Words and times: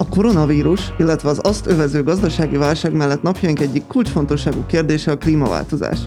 A 0.00 0.08
koronavírus, 0.08 0.92
illetve 0.98 1.28
az 1.28 1.40
azt 1.42 1.66
övező 1.66 2.02
gazdasági 2.02 2.56
válság 2.56 2.92
mellett 2.92 3.22
napjaink 3.22 3.60
egyik 3.60 3.86
kulcsfontosságú 3.86 4.64
kérdése 4.66 5.10
a 5.10 5.18
klímaváltozás. 5.18 5.98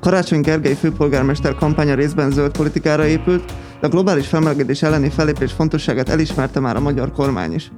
Karácsony 0.00 0.40
Gergely 0.40 0.74
főpolgármester 0.74 1.54
kampánya 1.54 1.94
részben 1.94 2.30
zöld 2.30 2.50
politikára 2.50 3.06
épült, 3.06 3.44
de 3.80 3.86
a 3.86 3.90
globális 3.90 4.26
felmelegedés 4.26 4.82
elleni 4.82 5.10
felépés 5.10 5.52
fontosságát 5.52 6.08
elismerte 6.08 6.60
már 6.60 6.76
a 6.76 6.80
magyar 6.80 7.12
kormány 7.12 7.52
is. 7.52 7.72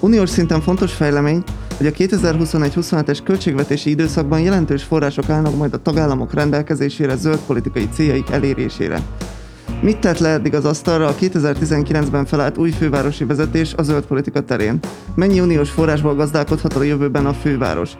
Uniós 0.00 0.30
szinten 0.30 0.60
fontos 0.60 0.92
fejlemény, 0.92 1.42
hogy 1.76 1.86
a 1.86 1.90
2021-27-es 1.90 3.18
költségvetési 3.24 3.90
időszakban 3.90 4.40
jelentős 4.40 4.82
források 4.82 5.28
állnak 5.28 5.56
majd 5.56 5.74
a 5.74 5.82
tagállamok 5.82 6.34
rendelkezésére 6.34 7.16
zöld 7.16 7.38
politikai 7.46 7.88
céljaik 7.92 8.30
elérésére. 8.30 9.02
Mit 9.80 9.98
tett 9.98 10.18
le 10.18 10.28
eddig 10.28 10.54
az 10.54 10.64
asztalra 10.64 11.06
a 11.06 11.14
2019-ben 11.14 12.24
felállt 12.24 12.58
új 12.58 12.70
fővárosi 12.70 13.24
vezetés 13.24 13.74
a 13.74 13.82
zöld 13.82 14.06
politika 14.06 14.40
terén? 14.40 14.78
Mennyi 15.14 15.40
uniós 15.40 15.70
forrásból 15.70 16.14
gazdálkodhat 16.14 16.74
a 16.74 16.82
jövőben 16.82 17.26
a 17.26 17.32
főváros? 17.32 17.90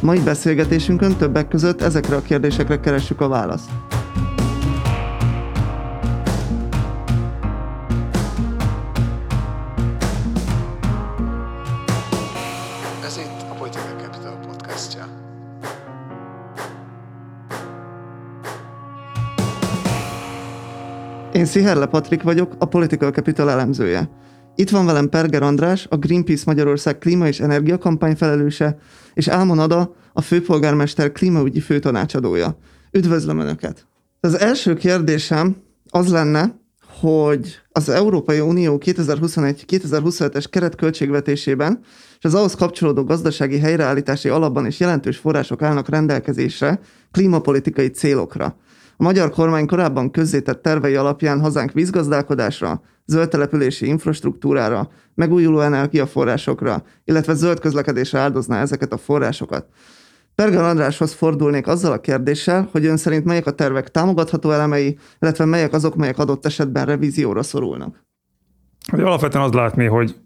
Mai 0.00 0.18
beszélgetésünkön 0.18 1.16
többek 1.16 1.48
között 1.48 1.82
ezekre 1.82 2.16
a 2.16 2.22
kérdésekre 2.22 2.80
keressük 2.80 3.20
a 3.20 3.28
választ. 3.28 3.70
Sziherle 21.46 21.86
Patrik 21.86 22.22
vagyok, 22.22 22.54
a 22.58 22.64
Political 22.64 23.10
Capital 23.10 23.50
elemzője. 23.50 24.10
Itt 24.54 24.70
van 24.70 24.86
velem 24.86 25.08
Perger 25.08 25.42
András, 25.42 25.86
a 25.90 25.96
Greenpeace 25.96 26.42
Magyarország 26.46 26.98
klíma 26.98 27.26
és 27.26 27.40
energiakampány 27.40 28.16
felelőse, 28.16 28.78
és 29.14 29.28
Álmon 29.28 29.58
Ada, 29.58 29.94
a 30.12 30.20
főpolgármester 30.20 31.12
klímaügyi 31.12 31.60
főtanácsadója. 31.60 32.58
Üdvözlöm 32.92 33.38
Önöket! 33.38 33.86
Az 34.20 34.38
első 34.38 34.74
kérdésem 34.74 35.56
az 35.90 36.10
lenne, 36.10 36.60
hogy 37.00 37.60
az 37.72 37.88
Európai 37.88 38.40
Unió 38.40 38.80
2021-2027-es 38.84 40.44
keretköltségvetésében 40.50 41.80
és 42.18 42.24
az 42.24 42.34
ahhoz 42.34 42.54
kapcsolódó 42.54 43.04
gazdasági 43.04 43.58
helyreállítási 43.58 44.28
alapban 44.28 44.66
is 44.66 44.80
jelentős 44.80 45.16
források 45.16 45.62
állnak 45.62 45.88
rendelkezésre 45.88 46.80
klímapolitikai 47.10 47.88
célokra. 47.88 48.56
A 48.96 49.02
magyar 49.02 49.30
kormány 49.30 49.66
korábban 49.66 50.10
közzétett 50.10 50.62
tervei 50.62 50.94
alapján 50.94 51.40
hazánk 51.40 51.72
vízgazdálkodásra, 51.72 52.82
zöld 53.06 53.28
települési 53.28 53.86
infrastruktúrára, 53.86 54.88
megújuló 55.14 55.60
energiaforrásokra, 55.60 56.82
illetve 57.04 57.34
zöld 57.34 57.60
közlekedésre 57.60 58.18
áldozná 58.18 58.60
ezeket 58.60 58.92
a 58.92 58.96
forrásokat. 58.96 59.66
Pergal 60.34 60.64
Andráshoz 60.64 61.12
fordulnék 61.12 61.66
azzal 61.66 61.92
a 61.92 62.00
kérdéssel, 62.00 62.68
hogy 62.72 62.86
ön 62.86 62.96
szerint 62.96 63.24
melyek 63.24 63.46
a 63.46 63.50
tervek 63.50 63.90
támogatható 63.90 64.50
elemei, 64.50 64.98
illetve 65.20 65.44
melyek 65.44 65.72
azok, 65.72 65.96
melyek 65.96 66.18
adott 66.18 66.46
esetben 66.46 66.86
revízióra 66.86 67.42
szorulnak. 67.42 68.04
Hogy 68.90 69.00
alapvetően 69.00 69.44
az 69.44 69.52
látni, 69.52 69.86
hogy 69.86 70.16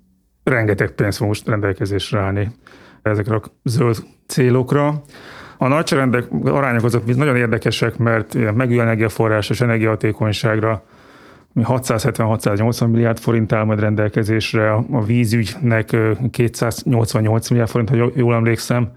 rengeteg 0.42 0.90
pénz 0.90 1.16
fog 1.16 1.26
most 1.26 1.48
rendelkezésre 1.48 2.20
állni 2.20 2.52
ezekre 3.02 3.34
a 3.34 3.42
zöld 3.64 3.96
célokra. 4.26 5.02
A 5.62 5.68
nagyságrendek 5.68 6.24
arányok 6.44 6.84
azok 6.84 7.16
nagyon 7.16 7.36
érdekesek, 7.36 7.96
mert 7.96 8.34
megújuló 8.54 8.82
energiaforrás 8.82 9.50
és 9.50 9.60
energiahatékonyságra 9.60 10.82
670-680 11.56 12.90
milliárd 12.90 13.18
forint 13.18 13.52
áll 13.52 13.64
majd 13.64 13.80
rendelkezésre, 13.80 14.72
a 14.72 15.04
vízügynek 15.04 15.96
288 16.30 17.48
milliárd 17.48 17.70
forint, 17.70 17.88
ha 17.90 18.10
jól 18.14 18.34
emlékszem, 18.34 18.92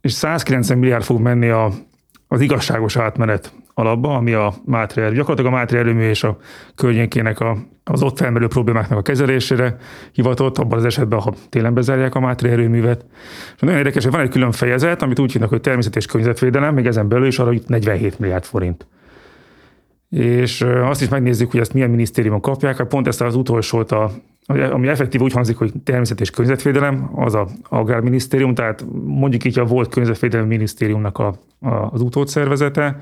és 0.00 0.12
190 0.12 0.78
milliárd 0.78 1.04
fog 1.04 1.20
menni 1.20 1.48
a, 1.48 1.70
az 2.28 2.40
igazságos 2.40 2.96
átmenet 2.96 3.52
alapba, 3.78 4.14
ami 4.14 4.32
a 4.32 4.54
Mátré 4.64 5.02
erő, 5.02 5.14
gyakorlatilag 5.14 5.52
a 5.52 5.56
Mátré 5.56 5.78
erőmű 5.78 6.08
és 6.08 6.24
a 6.24 6.36
környékének 6.74 7.40
a, 7.40 7.56
az 7.84 8.02
ott 8.02 8.16
felmerülő 8.16 8.48
problémáknak 8.48 8.98
a 8.98 9.02
kezelésére 9.02 9.76
hivatott, 10.12 10.58
abban 10.58 10.78
az 10.78 10.84
esetben, 10.84 11.20
ha 11.20 11.34
télen 11.48 11.74
bezárják 11.74 12.14
a 12.14 12.20
Mátré 12.20 12.50
erőművet. 12.50 13.04
És 13.54 13.60
nagyon 13.60 13.76
érdekes, 13.76 14.02
hogy 14.02 14.12
van 14.12 14.20
egy 14.20 14.28
külön 14.28 14.52
fejezet, 14.52 15.02
amit 15.02 15.18
úgy 15.18 15.32
hívnak, 15.32 15.48
hogy 15.48 15.60
természet 15.60 15.96
és 15.96 16.06
környezetvédelem, 16.06 16.74
még 16.74 16.86
ezen 16.86 17.08
belül 17.08 17.26
is 17.26 17.38
arra 17.38 17.52
jut 17.52 17.68
47 17.68 18.18
milliárd 18.18 18.44
forint. 18.44 18.86
És 20.10 20.60
azt 20.62 21.02
is 21.02 21.08
megnézzük, 21.08 21.50
hogy 21.50 21.60
ezt 21.60 21.74
milyen 21.74 21.90
minisztériumok 21.90 22.42
kapják, 22.42 22.76
hát 22.76 22.88
pont 22.88 23.06
ezt 23.06 23.20
az 23.20 23.34
utolsót 23.34 23.92
a 23.92 24.10
ami 24.72 24.88
effektív 24.88 25.20
úgy 25.20 25.32
hangzik, 25.32 25.56
hogy 25.56 25.72
természet 25.84 26.20
és 26.20 26.30
környezetvédelem, 26.30 27.10
az 27.14 27.34
a 27.34 27.46
agrárminisztérium, 27.68 28.54
tehát 28.54 28.84
mondjuk 29.04 29.44
így 29.44 29.58
a 29.58 29.64
volt 29.64 29.88
környezetvédelmi 29.88 30.48
minisztériumnak 30.48 31.18
a, 31.18 31.34
a, 31.60 31.68
az 31.68 32.00
utódszervezete, 32.00 33.00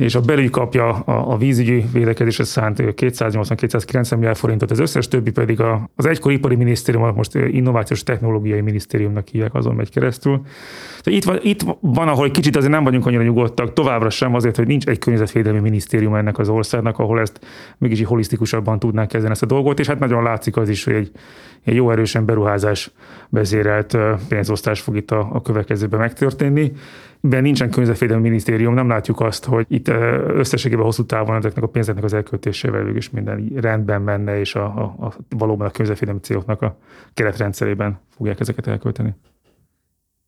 és 0.00 0.14
a 0.14 0.20
belügy 0.20 0.50
kapja 0.50 0.88
a, 0.88 1.32
a 1.32 1.36
vízügyi 1.36 1.84
védekezésre 1.92 2.44
szánt 2.44 2.78
280-290 2.80 4.14
milliárd 4.14 4.36
forintot, 4.36 4.70
az 4.70 4.78
összes 4.78 5.08
többi 5.08 5.30
pedig 5.30 5.60
a, 5.60 5.90
az 5.96 6.06
egykori 6.06 6.34
ipari 6.34 6.54
minisztérium, 6.54 7.14
most 7.14 7.34
innovációs 7.34 8.02
technológiai 8.02 8.60
minisztériumnak 8.60 9.28
hívják, 9.28 9.54
azon 9.54 9.74
megy 9.74 9.90
keresztül. 9.90 10.40
Tehát 11.02 11.20
itt, 11.20 11.24
van, 11.24 11.38
itt 11.42 11.64
van, 11.80 12.08
ahol 12.08 12.30
kicsit 12.30 12.56
azért 12.56 12.72
nem 12.72 12.84
vagyunk 12.84 13.06
annyira 13.06 13.22
nyugodtak, 13.22 13.72
továbbra 13.72 14.10
sem 14.10 14.34
azért, 14.34 14.56
hogy 14.56 14.66
nincs 14.66 14.86
egy 14.86 14.98
környezetvédelmi 14.98 15.60
minisztérium 15.60 16.14
ennek 16.14 16.38
az 16.38 16.48
országnak, 16.48 16.98
ahol 16.98 17.20
ezt 17.20 17.40
mégis 17.78 18.04
holisztikusabban 18.04 18.78
tudnák 18.78 19.08
kezdeni 19.08 19.32
ezt 19.32 19.42
a 19.42 19.46
dolgot, 19.46 19.78
és 19.78 19.86
hát 19.86 19.98
nagyon 19.98 20.22
látszik 20.22 20.56
az 20.56 20.68
is, 20.68 20.84
hogy 20.84 20.94
egy, 20.94 21.10
egy 21.64 21.74
jó 21.74 21.90
erősen 21.90 22.24
beruházás 22.24 22.90
vezérelt 23.28 23.96
pénzosztás 24.28 24.80
fog 24.80 24.96
itt 24.96 25.10
a, 25.10 25.28
a 25.32 25.42
következőben 25.42 26.00
megtörténni 26.00 26.72
de 27.20 27.40
nincsen 27.40 27.70
környezetvédelmi 27.70 28.22
minisztérium, 28.22 28.74
nem 28.74 28.88
látjuk 28.88 29.20
azt, 29.20 29.44
hogy 29.44 29.66
itt 29.68 29.88
összességében 29.88 30.84
hosszú 30.84 31.04
távon 31.04 31.36
ezeknek 31.36 31.64
a 31.64 31.66
pénzeknek 31.66 32.04
az 32.04 32.12
elköltésével 32.12 32.96
is 32.96 33.10
minden 33.10 33.52
rendben 33.54 34.02
menne, 34.02 34.38
és 34.38 34.54
a, 34.54 34.64
a, 34.64 35.06
a 35.06 35.14
valóban 35.28 35.66
a 35.66 35.70
környezetvédelmi 35.70 36.20
céloknak 36.20 36.62
a 36.62 36.78
keretrendszerében 37.14 38.00
fogják 38.16 38.40
ezeket 38.40 38.66
elkölteni. 38.66 39.14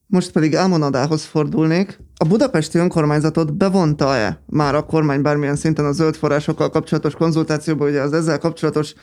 Most 0.07 0.33
pedig 0.33 0.57
Ámonadához 0.57 1.25
fordulnék. 1.25 1.99
A 2.17 2.25
budapesti 2.25 2.79
önkormányzatot 2.79 3.57
bevonta-e 3.57 4.43
már 4.47 4.75
a 4.75 4.83
kormány 4.83 5.23
bármilyen 5.23 5.57
szinten 5.57 5.85
a 5.85 5.93
zöld 5.93 6.15
forrásokkal 6.15 6.71
kapcsolatos 6.71 7.15
konzultációba, 7.15 7.87
ugye 7.87 8.01
az 8.01 8.13
ezzel 8.13 8.39
kapcsolatos 8.39 8.95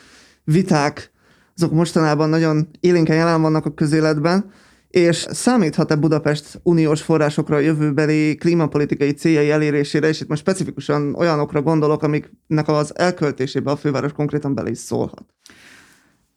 viták, 0.43 1.11
azok 1.55 1.71
mostanában 1.71 2.29
nagyon 2.29 2.67
élénken 2.79 3.15
jelen 3.15 3.41
vannak 3.41 3.65
a 3.65 3.73
közéletben, 3.73 4.51
és 4.89 5.27
számíthat-e 5.29 5.95
Budapest 5.95 6.59
uniós 6.63 7.01
forrásokra 7.01 7.55
a 7.55 7.59
jövőbeli 7.59 8.35
klímapolitikai 8.35 9.11
céljai 9.11 9.51
elérésére, 9.51 10.07
és 10.07 10.21
itt 10.21 10.27
most 10.27 10.41
specifikusan 10.41 11.15
olyanokra 11.15 11.61
gondolok, 11.61 12.03
amiknek 12.03 12.67
az 12.67 12.97
elköltésébe 12.97 13.71
a 13.71 13.75
főváros 13.75 14.11
konkrétan 14.11 14.53
bele 14.53 14.69
is 14.69 14.77
szólhat? 14.77 15.25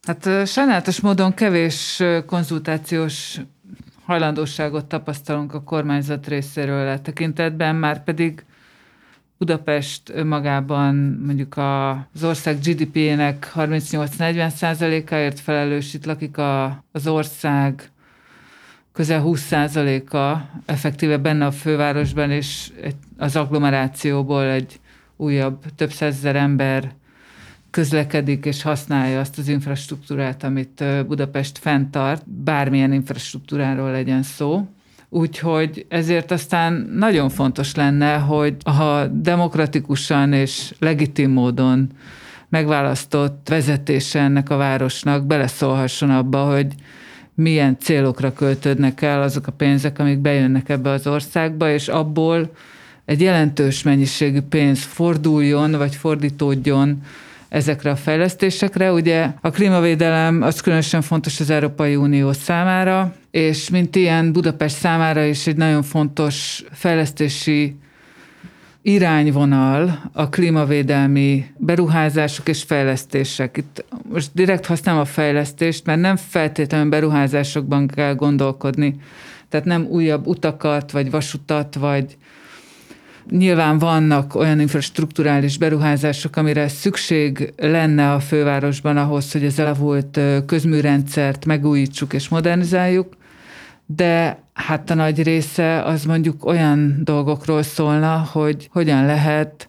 Hát 0.06 0.46
sajnálatos 0.46 1.00
módon 1.00 1.34
kevés 1.34 2.02
konzultációs 2.26 3.40
hajlandóságot 4.04 4.86
tapasztalunk 4.86 5.54
a 5.54 5.62
kormányzat 5.62 6.26
részéről 6.26 6.88
a 6.88 7.00
tekintetben, 7.00 7.76
már 7.76 8.04
pedig 8.04 8.44
Budapest 9.38 10.24
magában 10.24 10.94
mondjuk 11.26 11.56
az 11.56 12.24
ország 12.24 12.58
GDP-nek 12.58 13.52
38-40 13.54 14.48
százalékáért 14.48 15.40
felelős, 15.40 15.94
itt 15.94 16.04
lakik 16.04 16.38
a, 16.38 16.84
az 16.92 17.06
ország 17.06 17.91
közel 18.92 19.22
20%-a 19.24 20.36
effektíve 20.66 21.16
benne 21.16 21.46
a 21.46 21.50
fővárosban, 21.50 22.30
és 22.30 22.72
az 23.18 23.36
agglomerációból 23.36 24.44
egy 24.44 24.80
újabb 25.16 25.64
több 25.76 25.90
százezer 25.90 26.36
ember 26.36 26.94
közlekedik 27.70 28.44
és 28.44 28.62
használja 28.62 29.20
azt 29.20 29.38
az 29.38 29.48
infrastruktúrát, 29.48 30.44
amit 30.44 30.84
Budapest 31.06 31.58
fenntart, 31.58 32.30
bármilyen 32.30 32.92
infrastruktúráról 32.92 33.90
legyen 33.90 34.22
szó. 34.22 34.66
Úgyhogy 35.08 35.86
ezért 35.88 36.30
aztán 36.30 36.72
nagyon 36.94 37.28
fontos 37.28 37.74
lenne, 37.74 38.16
hogy 38.16 38.56
ha 38.64 39.06
demokratikusan 39.06 40.32
és 40.32 40.74
legitim 40.78 41.30
módon 41.30 41.90
megválasztott 42.48 43.48
vezetése 43.48 44.20
ennek 44.20 44.50
a 44.50 44.56
városnak 44.56 45.26
beleszólhasson 45.26 46.10
abba, 46.10 46.44
hogy 46.54 46.74
milyen 47.34 47.76
célokra 47.80 48.32
költődnek 48.32 49.02
el 49.02 49.22
azok 49.22 49.46
a 49.46 49.52
pénzek, 49.52 49.98
amik 49.98 50.18
bejönnek 50.18 50.68
ebbe 50.68 50.90
az 50.90 51.06
országba, 51.06 51.70
és 51.70 51.88
abból 51.88 52.50
egy 53.04 53.20
jelentős 53.20 53.82
mennyiségű 53.82 54.40
pénz 54.40 54.82
forduljon, 54.82 55.72
vagy 55.72 55.94
fordítódjon 55.94 57.02
ezekre 57.48 57.90
a 57.90 57.96
fejlesztésekre. 57.96 58.92
Ugye 58.92 59.28
a 59.40 59.50
klímavédelem 59.50 60.42
az 60.42 60.60
különösen 60.60 61.02
fontos 61.02 61.40
az 61.40 61.50
Európai 61.50 61.96
Unió 61.96 62.32
számára, 62.32 63.14
és 63.30 63.70
mint 63.70 63.96
ilyen 63.96 64.32
Budapest 64.32 64.76
számára 64.76 65.24
is 65.24 65.46
egy 65.46 65.56
nagyon 65.56 65.82
fontos 65.82 66.64
fejlesztési 66.70 67.76
irányvonal 68.82 70.10
a 70.12 70.28
klímavédelmi 70.28 71.46
beruházások 71.56 72.48
és 72.48 72.62
fejlesztések. 72.62 73.56
Itt 73.56 73.84
most 74.12 74.30
direkt 74.34 74.66
használom 74.66 75.00
a 75.00 75.04
fejlesztést, 75.04 75.86
mert 75.86 76.00
nem 76.00 76.16
feltétlenül 76.16 76.88
beruházásokban 76.90 77.86
kell 77.86 78.14
gondolkodni. 78.14 78.96
Tehát 79.48 79.66
nem 79.66 79.86
újabb 79.86 80.26
utakat, 80.26 80.90
vagy 80.90 81.10
vasutat, 81.10 81.74
vagy 81.74 82.16
Nyilván 83.30 83.78
vannak 83.78 84.34
olyan 84.34 84.60
infrastruktúrális 84.60 85.58
beruházások, 85.58 86.36
amire 86.36 86.68
szükség 86.68 87.52
lenne 87.56 88.12
a 88.12 88.20
fővárosban 88.20 88.96
ahhoz, 88.96 89.32
hogy 89.32 89.44
az 89.44 89.58
elavult 89.58 90.20
közműrendszert 90.46 91.44
megújítsuk 91.44 92.12
és 92.12 92.28
modernizáljuk, 92.28 93.16
de 93.86 94.41
hát 94.52 94.90
a 94.90 94.94
nagy 94.94 95.22
része 95.22 95.82
az 95.82 96.04
mondjuk 96.04 96.44
olyan 96.44 97.00
dolgokról 97.04 97.62
szólna, 97.62 98.28
hogy 98.32 98.68
hogyan 98.72 99.06
lehet 99.06 99.68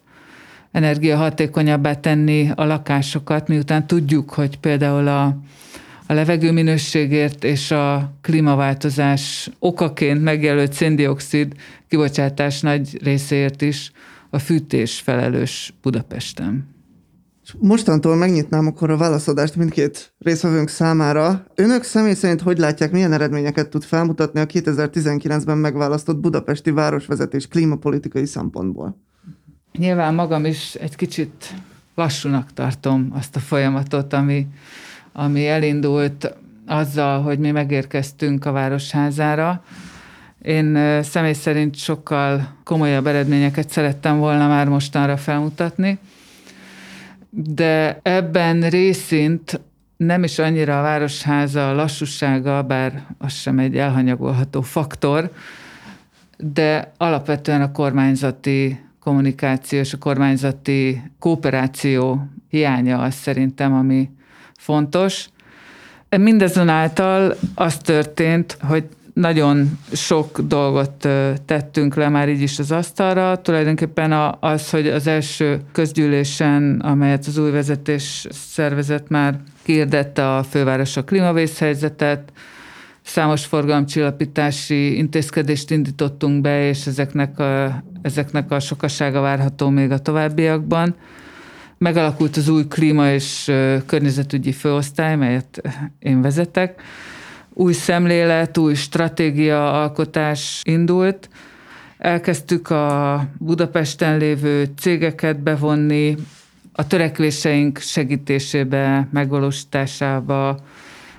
energiahatékonyabbá 0.72 1.94
tenni 1.94 2.50
a 2.54 2.64
lakásokat, 2.64 3.48
miután 3.48 3.86
tudjuk, 3.86 4.30
hogy 4.30 4.58
például 4.58 5.08
a, 5.08 5.24
a 6.06 6.12
levegő 6.12 6.52
minőségért 6.52 7.44
és 7.44 7.70
a 7.70 8.12
klímaváltozás 8.20 9.50
okaként 9.58 10.22
megjelölt 10.22 10.72
széndiokszid 10.72 11.54
kibocsátás 11.88 12.60
nagy 12.60 13.02
részéért 13.02 13.62
is 13.62 13.92
a 14.30 14.38
fűtés 14.38 15.00
felelős 15.00 15.74
Budapesten. 15.82 16.73
Mostantól 17.52 18.16
megnyitnám 18.16 18.66
akkor 18.66 18.90
a 18.90 18.96
válaszadást 18.96 19.56
mindkét 19.56 20.14
részvevőnk 20.18 20.68
számára. 20.68 21.44
Önök 21.54 21.82
személy 21.82 22.14
szerint 22.14 22.40
hogy 22.40 22.58
látják, 22.58 22.92
milyen 22.92 23.12
eredményeket 23.12 23.68
tud 23.68 23.82
felmutatni 23.82 24.40
a 24.40 24.46
2019-ben 24.46 25.58
megválasztott 25.58 26.16
budapesti 26.16 26.70
városvezetés 26.70 27.48
klímapolitikai 27.48 28.26
szempontból? 28.26 29.00
Nyilván 29.78 30.14
magam 30.14 30.44
is 30.44 30.74
egy 30.74 30.96
kicsit 30.96 31.54
lassúnak 31.94 32.52
tartom 32.52 33.08
azt 33.12 33.36
a 33.36 33.40
folyamatot, 33.40 34.12
ami, 34.12 34.46
ami 35.12 35.46
elindult 35.46 36.34
azzal, 36.66 37.22
hogy 37.22 37.38
mi 37.38 37.50
megérkeztünk 37.50 38.44
a 38.44 38.52
Városházára. 38.52 39.64
Én 40.42 41.02
személy 41.02 41.32
szerint 41.32 41.76
sokkal 41.76 42.56
komolyabb 42.64 43.06
eredményeket 43.06 43.70
szerettem 43.70 44.18
volna 44.18 44.48
már 44.48 44.68
mostanra 44.68 45.16
felmutatni 45.16 45.98
de 47.36 48.00
ebben 48.02 48.68
részint 48.70 49.60
nem 49.96 50.22
is 50.22 50.38
annyira 50.38 50.78
a 50.78 50.82
városháza 50.82 51.72
lassúsága, 51.72 52.62
bár 52.62 53.06
az 53.18 53.32
sem 53.32 53.58
egy 53.58 53.76
elhanyagolható 53.76 54.60
faktor, 54.60 55.30
de 56.38 56.92
alapvetően 56.96 57.62
a 57.62 57.72
kormányzati 57.72 58.80
kommunikáció 59.00 59.78
és 59.78 59.92
a 59.92 59.98
kormányzati 59.98 61.02
kooperáció 61.18 62.28
hiánya 62.48 62.98
az 62.98 63.14
szerintem, 63.14 63.74
ami 63.74 64.10
fontos. 64.58 65.28
Mindezonáltal 66.08 67.36
az 67.54 67.76
történt, 67.76 68.56
hogy 68.60 68.88
nagyon 69.14 69.78
sok 69.92 70.40
dolgot 70.40 71.08
tettünk 71.44 71.94
le 71.94 72.08
már 72.08 72.28
így 72.28 72.40
is 72.40 72.58
az 72.58 72.70
asztalra. 72.70 73.40
Tulajdonképpen 73.40 74.12
az, 74.40 74.70
hogy 74.70 74.88
az 74.88 75.06
első 75.06 75.60
közgyűlésen, 75.72 76.80
amelyet 76.80 77.26
az 77.26 77.38
új 77.38 77.50
vezetés 77.50 78.26
szervezet 78.30 79.08
már 79.08 79.40
kiirdette 79.62 80.36
a 80.36 80.42
főváros 80.42 80.96
a 80.96 81.04
klímavészhelyzetet, 81.04 82.32
számos 83.02 83.44
forgalomcsillapítási 83.44 84.96
intézkedést 84.96 85.70
indítottunk 85.70 86.40
be, 86.40 86.68
és 86.68 86.86
ezeknek 86.86 87.38
a, 87.38 87.82
ezeknek 88.02 88.50
a 88.50 88.60
sokasága 88.60 89.20
várható 89.20 89.68
még 89.68 89.90
a 89.90 89.98
továbbiakban. 89.98 90.94
Megalakult 91.78 92.36
az 92.36 92.48
új 92.48 92.66
klíma 92.68 93.10
és 93.10 93.52
környezetügyi 93.86 94.52
főosztály, 94.52 95.16
melyet 95.16 95.62
én 95.98 96.22
vezetek, 96.22 96.82
új 97.54 97.72
szemlélet, 97.72 98.58
új 98.58 98.74
stratégia 98.74 99.82
alkotás 99.82 100.60
indult. 100.64 101.28
Elkezdtük 101.98 102.70
a 102.70 103.26
Budapesten 103.38 104.18
lévő 104.18 104.68
cégeket 104.78 105.38
bevonni, 105.38 106.16
a 106.72 106.86
törekvéseink 106.86 107.78
segítésébe, 107.78 109.08
megvalósításába, 109.12 110.58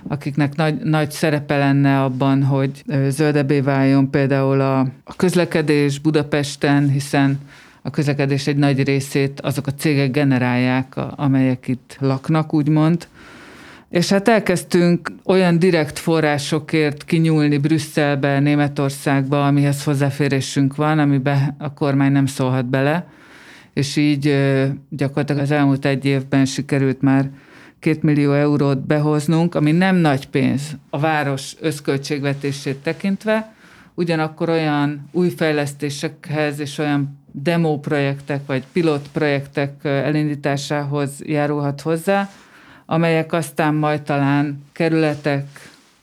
akiknek 0.08 0.54
nagy, 0.54 0.74
nagy 0.74 1.10
szerepe 1.10 1.58
lenne 1.58 2.02
abban, 2.02 2.42
hogy 2.42 2.82
zöldebbé 3.08 3.60
váljon 3.60 4.10
például 4.10 4.60
a, 4.60 4.78
a 5.04 5.16
közlekedés 5.16 5.98
Budapesten, 5.98 6.88
hiszen 6.88 7.38
a 7.82 7.90
közlekedés 7.90 8.46
egy 8.46 8.56
nagy 8.56 8.82
részét 8.82 9.40
azok 9.40 9.66
a 9.66 9.74
cégek 9.74 10.10
generálják, 10.10 10.94
amelyek 11.16 11.68
itt 11.68 11.96
laknak, 12.00 12.54
úgymond. 12.54 13.08
És 13.90 14.08
hát 14.08 14.28
elkezdtünk 14.28 15.12
olyan 15.24 15.58
direkt 15.58 15.98
forrásokért 15.98 17.04
kinyúlni 17.04 17.58
Brüsszelbe, 17.58 18.40
Németországba, 18.40 19.46
amihez 19.46 19.84
hozzáférésünk 19.84 20.76
van, 20.76 20.98
amiben 20.98 21.54
a 21.58 21.74
kormány 21.74 22.12
nem 22.12 22.26
szólhat 22.26 22.66
bele, 22.66 23.06
és 23.72 23.96
így 23.96 24.36
gyakorlatilag 24.88 25.42
az 25.42 25.50
elmúlt 25.50 25.84
egy 25.84 26.04
évben 26.04 26.44
sikerült 26.44 27.02
már 27.02 27.30
két 27.78 28.02
millió 28.02 28.32
eurót 28.32 28.86
behoznunk, 28.86 29.54
ami 29.54 29.72
nem 29.72 29.96
nagy 29.96 30.28
pénz 30.28 30.76
a 30.90 30.98
város 30.98 31.54
összköltségvetését 31.60 32.76
tekintve, 32.76 33.54
ugyanakkor 33.94 34.48
olyan 34.48 35.08
új 35.12 35.28
fejlesztésekhez 35.28 36.58
és 36.58 36.78
olyan 36.78 37.18
demo 37.32 37.78
projektek 37.78 38.46
vagy 38.46 38.64
pilot 38.72 39.08
projektek 39.12 39.84
elindításához 39.84 41.10
járulhat 41.24 41.80
hozzá, 41.80 42.30
amelyek 42.86 43.32
aztán 43.32 43.74
majd 43.74 44.02
talán 44.02 44.64
kerületek 44.72 45.46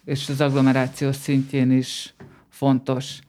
és 0.06 0.30
az 0.30 0.42
agglomeráció 0.42 1.12
szintjén 1.12 1.72
is 1.72 2.14
fontos. 2.50 3.20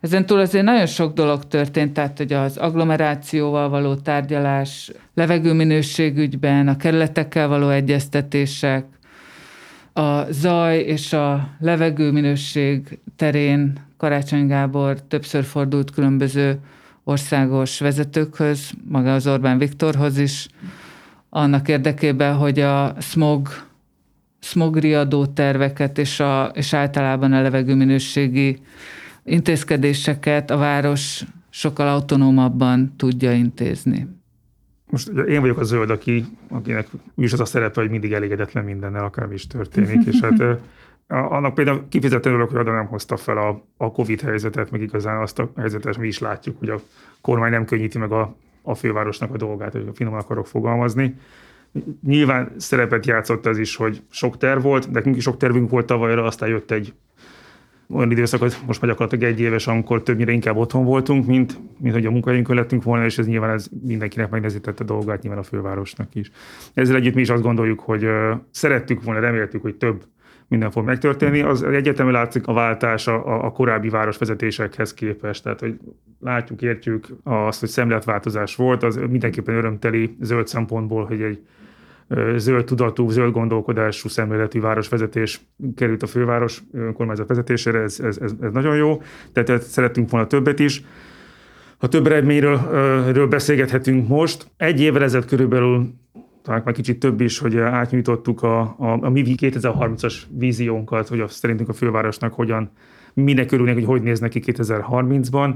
Ezen 0.00 0.26
túl 0.26 0.40
azért 0.40 0.64
nagyon 0.64 0.86
sok 0.86 1.14
dolog 1.14 1.46
történt, 1.46 1.92
tehát 1.92 2.18
hogy 2.18 2.32
az 2.32 2.56
agglomerációval 2.56 3.68
való 3.68 3.94
tárgyalás, 3.94 4.90
levegőminőségügyben, 5.14 6.68
a 6.68 6.76
kerületekkel 6.76 7.48
való 7.48 7.68
egyeztetések, 7.68 8.84
a 9.92 10.32
zaj 10.32 10.78
és 10.78 11.12
a 11.12 11.48
levegőminőség 11.60 12.98
terén 13.16 13.72
Karácsony 13.96 14.46
Gábor 14.46 15.02
többször 15.02 15.44
fordult 15.44 15.90
különböző 15.90 16.58
országos 17.04 17.78
vezetőkhöz, 17.78 18.70
maga 18.88 19.14
az 19.14 19.26
Orbán 19.26 19.58
Viktorhoz 19.58 20.18
is, 20.18 20.48
annak 21.34 21.68
érdekében, 21.68 22.34
hogy 22.34 22.60
a 22.60 22.94
smog, 23.00 23.48
smogriadó 24.38 25.26
terveket 25.26 25.98
és, 25.98 26.20
a, 26.20 26.44
és 26.54 26.72
általában 26.72 27.32
a 27.32 27.42
levegőminőségi 27.42 28.58
intézkedéseket 29.24 30.50
a 30.50 30.56
város 30.56 31.22
sokkal 31.50 31.88
autonómabban 31.88 32.94
tudja 32.96 33.32
intézni. 33.32 34.08
Most 34.90 35.08
én 35.08 35.40
vagyok 35.40 35.58
a 35.58 35.64
zöld, 35.64 35.90
aki, 35.90 36.24
akinek 36.48 36.88
is 37.16 37.32
az 37.32 37.40
a 37.40 37.44
szerepe, 37.44 37.80
hogy 37.80 37.90
mindig 37.90 38.12
elégedetlen 38.12 38.64
mindennel, 38.64 39.04
akármi 39.04 39.34
is 39.34 39.46
történik, 39.46 40.06
és 40.06 40.20
hát 40.20 40.60
annak 41.06 41.54
például 41.54 41.86
kifejezetten 41.88 42.32
örülök, 42.32 42.50
hogy 42.50 42.60
oda 42.60 42.72
nem 42.72 42.86
hozta 42.86 43.16
fel 43.16 43.36
a, 43.36 43.64
a 43.76 43.92
Covid 43.92 44.20
helyzetet, 44.20 44.70
meg 44.70 44.80
igazán 44.80 45.20
azt 45.20 45.38
a 45.38 45.52
helyzetet 45.56 45.98
mi 45.98 46.06
is 46.06 46.18
látjuk, 46.18 46.58
hogy 46.58 46.68
a 46.68 46.80
kormány 47.20 47.50
nem 47.50 47.64
könnyíti 47.64 47.98
meg 47.98 48.12
a 48.12 48.36
a 48.62 48.74
fővárosnak 48.74 49.34
a 49.34 49.36
dolgát, 49.36 49.72
hogy 49.72 49.90
finoman 49.94 50.20
akarok 50.20 50.46
fogalmazni. 50.46 51.14
Nyilván 52.06 52.52
szerepet 52.56 53.06
játszott 53.06 53.46
az 53.46 53.58
is, 53.58 53.76
hogy 53.76 54.02
sok 54.10 54.36
terv 54.36 54.62
volt, 54.62 54.90
nekünk 54.90 55.16
is 55.16 55.22
sok 55.22 55.36
tervünk 55.36 55.70
volt 55.70 55.86
tavalyra, 55.86 56.24
aztán 56.24 56.48
jött 56.48 56.70
egy 56.70 56.94
olyan 57.90 58.10
időszak, 58.10 58.40
hogy 58.40 58.56
most 58.66 58.80
már 58.80 58.90
gyakorlatilag 58.90 59.32
egy 59.32 59.40
éves, 59.40 59.66
amikor 59.66 60.02
többnyire 60.02 60.32
inkább 60.32 60.56
otthon 60.56 60.84
voltunk, 60.84 61.26
mint, 61.26 61.58
mint 61.78 61.94
hogy 61.94 62.06
a 62.06 62.10
munkahelyünkön 62.10 62.56
lettünk 62.56 62.82
volna, 62.82 63.04
és 63.04 63.18
ez 63.18 63.26
nyilván 63.26 63.50
ez 63.50 63.68
mindenkinek 63.82 64.30
megnehezítette 64.30 64.82
a 64.82 64.86
dolgát, 64.86 65.22
nyilván 65.22 65.40
a 65.40 65.42
fővárosnak 65.42 66.14
is. 66.14 66.30
Ezzel 66.74 66.96
együtt 66.96 67.14
mi 67.14 67.20
is 67.20 67.30
azt 67.30 67.42
gondoljuk, 67.42 67.80
hogy 67.80 68.08
szerettük 68.50 69.02
volna, 69.02 69.20
reméltük, 69.20 69.62
hogy 69.62 69.74
több 69.74 70.04
minden 70.48 70.70
fog 70.70 70.84
megtörténni. 70.84 71.40
Az 71.40 71.62
egyetemű 71.62 72.10
látszik 72.10 72.46
a 72.46 72.52
váltás 72.52 73.06
a, 73.06 73.44
a 73.44 73.50
korábbi 73.50 73.88
városvezetésekhez 73.88 74.94
képest. 74.94 75.42
Tehát, 75.42 75.60
hogy 75.60 75.78
látjuk, 76.22 76.62
értjük 76.62 77.06
azt, 77.22 77.60
hogy 77.60 77.68
szemléletváltozás 77.68 78.56
volt, 78.56 78.82
az 78.82 78.96
mindenképpen 78.96 79.54
örömteli 79.54 80.16
zöld 80.20 80.46
szempontból, 80.46 81.04
hogy 81.04 81.22
egy 81.22 81.40
zöld 82.36 82.64
tudatú, 82.64 83.08
zöld 83.08 83.32
gondolkodású 83.32 84.08
szemléletű 84.08 84.60
városvezetés 84.60 85.40
került 85.76 86.02
a 86.02 86.06
főváros 86.06 86.62
önkormányzat 86.72 87.28
vezetésére, 87.28 87.78
ez, 87.78 88.00
ez, 88.00 88.18
ez, 88.18 88.32
ez 88.40 88.52
nagyon 88.52 88.76
jó, 88.76 89.02
tehát 89.32 89.62
szerettünk 89.62 90.10
volna 90.10 90.26
többet 90.26 90.58
is. 90.58 90.84
Ha 91.78 91.88
több 91.88 92.06
eredményről 92.06 93.26
beszélgethetünk 93.28 94.08
most, 94.08 94.50
egy 94.56 94.80
évvel 94.80 95.02
ezelőtt 95.02 95.28
körülbelül 95.28 95.94
talán 96.42 96.62
már 96.64 96.74
kicsit 96.74 96.98
több 96.98 97.20
is, 97.20 97.38
hogy 97.38 97.58
átnyújtottuk 97.58 98.42
a, 98.42 98.60
a, 98.60 98.98
a 99.00 99.10
mi 99.10 99.22
2030-as 99.26 100.14
víziónkat, 100.28 101.08
hogy 101.08 101.20
azt 101.20 101.34
szerintünk 101.34 101.68
a 101.68 101.72
fővárosnak 101.72 102.32
hogyan, 102.32 102.70
minek 103.14 103.52
örülnék, 103.52 103.74
hogy 103.74 103.84
hogy 103.84 104.02
néz 104.02 104.20
neki 104.20 104.42
2030-ban. 104.46 105.54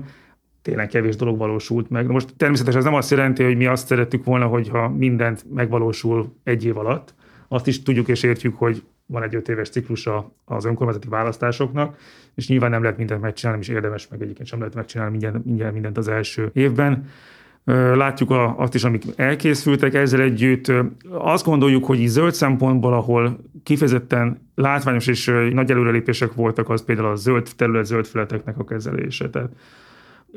Tényleg 0.66 0.88
kevés 0.88 1.16
dolog 1.16 1.38
valósult 1.38 1.90
meg. 1.90 2.06
Most 2.06 2.36
természetesen 2.36 2.78
ez 2.78 2.86
nem 2.86 2.94
azt 2.94 3.10
jelenti, 3.10 3.42
hogy 3.42 3.56
mi 3.56 3.66
azt 3.66 3.86
szerettük 3.86 4.24
volna, 4.24 4.46
hogyha 4.46 4.88
mindent 4.88 5.44
megvalósul 5.54 6.32
egy 6.44 6.64
év 6.64 6.78
alatt. 6.78 7.14
Azt 7.48 7.66
is 7.66 7.82
tudjuk 7.82 8.08
és 8.08 8.22
értjük, 8.22 8.58
hogy 8.58 8.82
van 9.06 9.22
egy 9.22 9.34
öt 9.34 9.48
éves 9.48 9.68
ciklusa 9.68 10.32
az 10.44 10.64
önkormányzati 10.64 11.08
választásoknak, 11.08 11.96
és 12.34 12.48
nyilván 12.48 12.70
nem 12.70 12.82
lehet 12.82 12.96
mindent 12.96 13.20
megcsinálni, 13.20 13.60
és 13.62 13.68
érdemes 13.68 14.08
meg 14.08 14.22
egyébként 14.22 14.48
sem 14.48 14.58
lehet 14.58 14.74
megcsinálni 14.74 15.10
mindent, 15.10 15.44
mindent, 15.44 15.72
mindent 15.72 15.98
az 15.98 16.08
első 16.08 16.50
évben. 16.52 17.08
Látjuk 17.94 18.30
a, 18.30 18.58
azt 18.58 18.74
is, 18.74 18.84
amik 18.84 19.04
elkészültek 19.16 19.94
ezzel 19.94 20.20
együtt. 20.20 20.72
Azt 21.10 21.44
gondoljuk, 21.44 21.84
hogy 21.84 22.00
így 22.00 22.08
zöld 22.08 22.34
szempontból, 22.34 22.92
ahol 22.92 23.38
kifejezetten 23.62 24.50
látványos 24.54 25.06
és 25.06 25.32
nagy 25.52 25.70
előrelépések 25.70 26.34
voltak, 26.34 26.68
az 26.68 26.84
például 26.84 27.08
a 27.08 27.14
zöld 27.14 27.48
terület, 27.56 27.84
zöld 27.84 28.06
feleteknek 28.06 28.58
a 28.58 28.64
kezelése. 28.64 29.30
Tehát 29.30 29.50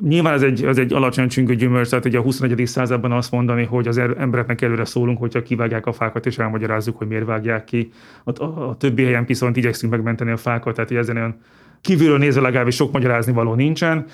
Nyilván 0.02 0.34
ez 0.34 0.42
egy, 0.42 0.64
ez 0.64 0.78
egy 0.78 0.94
alacsony 0.94 1.28
csüngő 1.28 1.56
gyümölcs, 1.56 1.90
tehát 1.90 2.06
ugye 2.06 2.18
a 2.18 2.22
21. 2.22 2.68
században 2.68 3.12
azt 3.12 3.32
mondani, 3.32 3.64
hogy 3.64 3.88
az 3.88 3.98
er, 3.98 4.16
embereknek 4.18 4.62
előre 4.62 4.86
szólunk, 4.86 5.18
hogyha 5.18 5.42
kivágják 5.42 5.86
a 5.86 5.92
fákat, 5.92 6.26
és 6.26 6.38
elmagyarázzuk, 6.38 6.98
hogy 6.98 7.08
miért 7.08 7.26
vágják 7.26 7.64
ki. 7.64 7.92
A, 8.24 8.44
a, 8.44 8.70
a 8.70 8.76
többi 8.78 9.04
helyen 9.04 9.26
viszont 9.26 9.58
igyekszünk 9.58 9.92
megmenteni 9.92 10.32
a 10.32 10.38
fákat, 10.38 10.76
tehát 10.76 10.92
ezen 10.92 11.16
olyan 11.16 11.42
kívülről 11.82 12.18
nézve 12.18 12.42
legalábbis 12.42 12.76
sok 12.76 12.92
magyarázni 12.92 13.34
való 13.34 13.54
nincsen. 13.54 14.06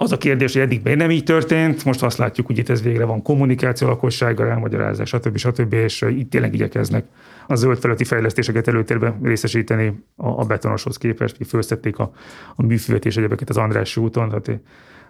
Az 0.00 0.12
a 0.12 0.16
kérdés, 0.18 0.52
hogy 0.52 0.62
eddig 0.62 0.82
nem 0.82 1.10
így 1.10 1.24
történt, 1.24 1.84
most 1.84 2.02
azt 2.02 2.18
látjuk, 2.18 2.46
hogy 2.46 2.58
itt 2.58 2.68
ez 2.68 2.82
végre 2.82 3.04
van 3.04 3.22
kommunikáció 3.22 3.88
lakossággal, 3.88 4.46
elmagyarázás, 4.46 5.08
stb. 5.08 5.36
stb. 5.36 5.72
és 5.72 6.02
itt 6.02 6.30
tényleg 6.30 6.54
igyekeznek 6.54 7.04
a 7.46 7.54
zöld 7.54 7.78
felületi 7.78 8.04
fejlesztéseket 8.04 8.68
előtérben 8.68 9.18
részesíteni 9.22 10.04
a, 10.16 10.26
a 10.26 10.44
betonoshoz 10.44 10.96
képest, 10.96 11.36
hogy 11.36 11.46
felszették 11.46 11.98
a, 11.98 12.12
a 12.56 12.66
műfüvet 12.66 13.04
és 13.04 13.16
egyebeket 13.16 13.48
az 13.48 13.56
András 13.56 13.96
úton, 13.96 14.28
tehát 14.28 14.60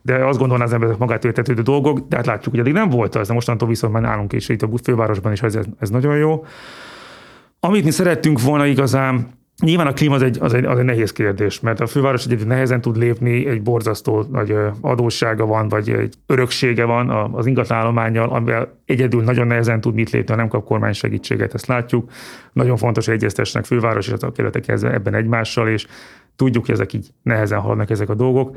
de 0.02 0.24
azt 0.24 0.38
gondolná 0.38 0.64
az 0.64 0.72
emberek 0.72 0.98
magát 0.98 1.24
értetődő 1.24 1.62
dolgok, 1.62 1.98
de 2.08 2.16
hát 2.16 2.26
látjuk, 2.26 2.50
hogy 2.50 2.60
eddig 2.60 2.72
nem 2.72 2.88
volt 2.88 3.14
az, 3.14 3.28
de 3.28 3.34
mostantól 3.34 3.68
viszont 3.68 3.92
már 3.92 4.02
nálunk 4.02 4.32
is, 4.32 4.48
itt 4.48 4.62
a 4.62 4.68
fővárosban 4.82 5.32
is 5.32 5.42
ez, 5.42 5.58
ez 5.78 5.90
nagyon 5.90 6.16
jó. 6.16 6.44
Amit 7.60 7.84
mi 7.84 7.90
szerettünk 7.90 8.42
volna 8.42 8.66
igazán, 8.66 9.36
Nyilván 9.62 9.86
a 9.86 9.92
klíma 9.92 10.14
az 10.14 10.22
egy, 10.22 10.38
az, 10.40 10.54
egy, 10.54 10.64
az 10.64 10.78
egy 10.78 10.84
nehéz 10.84 11.12
kérdés, 11.12 11.60
mert 11.60 11.80
a 11.80 11.86
főváros 11.86 12.24
egyébként 12.24 12.48
nehezen 12.48 12.80
tud 12.80 12.96
lépni, 12.96 13.46
egy 13.46 13.62
borzasztó 13.62 14.26
nagy 14.30 14.56
adóssága 14.80 15.46
van, 15.46 15.68
vagy 15.68 15.90
egy 15.90 16.14
öröksége 16.26 16.84
van 16.84 17.10
az 17.10 17.46
ingatlanállományjal, 17.46 18.28
amivel 18.28 18.78
egyedül 18.84 19.22
nagyon 19.22 19.46
nehezen 19.46 19.80
tud 19.80 19.94
mit 19.94 20.10
lépni, 20.10 20.30
ha 20.30 20.38
nem 20.38 20.48
kap 20.48 20.64
kormány 20.64 20.92
segítséget, 20.92 21.54
ezt 21.54 21.66
látjuk. 21.66 22.10
Nagyon 22.52 22.76
fontos, 22.76 23.06
hogy 23.06 23.14
egyeztessenek 23.14 23.66
főváros 23.66 24.08
és 24.08 24.12
a 24.20 24.32
kerületek 24.32 24.68
ebben 24.68 25.14
egymással, 25.14 25.68
és 25.68 25.86
tudjuk, 26.36 26.66
hogy 26.66 26.74
ezek 26.74 26.92
így 26.92 27.08
nehezen 27.22 27.60
haladnak 27.60 27.90
ezek 27.90 28.08
a 28.08 28.14
dolgok. 28.14 28.56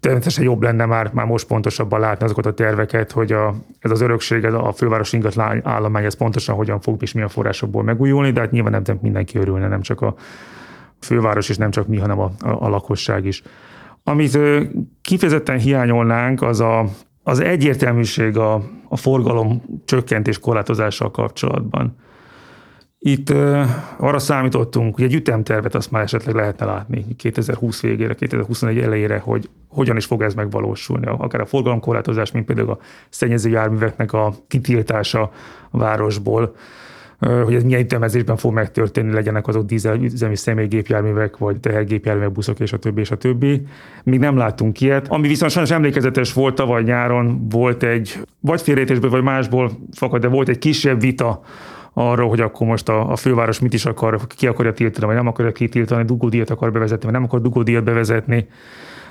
Természetesen 0.00 0.44
jobb 0.44 0.62
lenne 0.62 0.84
már, 0.84 1.12
már 1.12 1.26
most 1.26 1.46
pontosabban 1.46 2.00
látni 2.00 2.24
azokat 2.24 2.46
a 2.46 2.54
terveket, 2.54 3.12
hogy 3.12 3.32
a, 3.32 3.54
ez 3.78 3.90
az 3.90 4.00
örökség, 4.00 4.44
ez 4.44 4.52
a 4.52 4.72
főváros 4.72 5.12
ingatlan 5.12 5.66
állomány, 5.66 6.04
ez 6.04 6.14
pontosan 6.14 6.54
hogyan 6.54 6.80
fog 6.80 7.02
és 7.02 7.12
milyen 7.12 7.28
forrásokból 7.28 7.82
megújulni, 7.82 8.30
de 8.30 8.40
hát 8.40 8.50
nyilván 8.50 8.82
nem 8.86 8.98
mindenki 9.00 9.38
örülne, 9.38 9.68
nem 9.68 9.80
csak 9.80 10.00
a 10.00 10.14
főváros, 11.00 11.48
és 11.48 11.56
nem 11.56 11.70
csak 11.70 11.86
mi, 11.86 11.98
hanem 11.98 12.18
a, 12.18 12.30
a, 12.40 12.48
a 12.48 12.68
lakosság 12.68 13.24
is. 13.24 13.42
Amit 14.02 14.38
kifejezetten 15.02 15.58
hiányolnánk, 15.58 16.42
az 16.42 16.60
a, 16.60 16.84
az 17.22 17.40
egyértelműség 17.40 18.36
a, 18.36 18.54
a 18.88 18.96
forgalom 18.96 19.62
csökkentés 19.84 20.38
korlátozással 20.38 21.10
kapcsolatban. 21.10 21.96
Itt 23.00 23.30
uh, 23.30 23.64
arra 23.96 24.18
számítottunk, 24.18 24.94
hogy 24.94 25.04
egy 25.04 25.14
ütemtervet 25.14 25.74
azt 25.74 25.90
már 25.90 26.02
esetleg 26.02 26.34
lehetne 26.34 26.66
látni 26.66 27.06
2020 27.16 27.80
végére, 27.80 28.14
2021 28.14 28.78
elejére, 28.78 29.18
hogy 29.18 29.48
hogyan 29.68 29.96
is 29.96 30.04
fog 30.04 30.22
ez 30.22 30.34
megvalósulni. 30.34 31.06
Akár 31.06 31.40
a 31.40 31.46
forgalomkorlátozás, 31.46 32.30
mint 32.30 32.46
például 32.46 32.70
a 32.70 32.78
szennyező 33.08 33.50
járműveknek 33.50 34.12
a 34.12 34.34
kitiltása 34.48 35.32
a 35.70 35.78
városból, 35.78 36.54
uh, 37.20 37.42
hogy 37.42 37.54
ez 37.54 37.62
milyen 37.62 37.80
ütemezésben 37.80 38.36
fog 38.36 38.52
megtörténni, 38.52 39.12
legyenek 39.12 39.46
azok 39.46 39.66
dízelüzemi 39.66 40.36
személygépjárművek, 40.36 41.36
vagy 41.36 41.60
tehergépjárművek, 41.60 42.32
buszok, 42.32 42.60
és 42.60 42.72
a 42.72 42.78
többi, 42.78 43.00
és 43.00 43.10
a 43.10 43.16
többi. 43.16 43.62
Még 44.04 44.18
nem 44.18 44.36
láttunk 44.36 44.80
ilyet. 44.80 45.08
Ami 45.08 45.28
viszont 45.28 45.52
sajnos 45.52 45.70
emlékezetes 45.70 46.32
volt 46.32 46.54
tavaly 46.54 46.82
nyáron, 46.82 47.48
volt 47.48 47.82
egy, 47.82 48.20
vagy 48.40 48.60
félrejtésből, 48.60 49.10
vagy 49.10 49.22
másból 49.22 49.70
fakad, 49.92 50.20
de 50.20 50.28
volt 50.28 50.48
egy 50.48 50.58
kisebb 50.58 51.00
vita 51.00 51.42
arról, 51.98 52.28
hogy 52.28 52.40
akkor 52.40 52.66
most 52.66 52.88
a, 52.88 53.10
a 53.10 53.16
főváros 53.16 53.58
mit 53.58 53.74
is 53.74 53.84
akar, 53.84 54.20
ki 54.36 54.46
akarja 54.46 54.72
tiltani, 54.72 55.06
vagy 55.06 55.14
nem 55.14 55.26
akarja 55.26 55.52
kitiltani, 55.52 56.04
dugódíjat 56.04 56.50
akar 56.50 56.72
bevezetni, 56.72 57.04
vagy 57.04 57.12
nem 57.12 57.24
akar 57.24 57.40
dugódíjat 57.40 57.84
bevezetni 57.84 58.46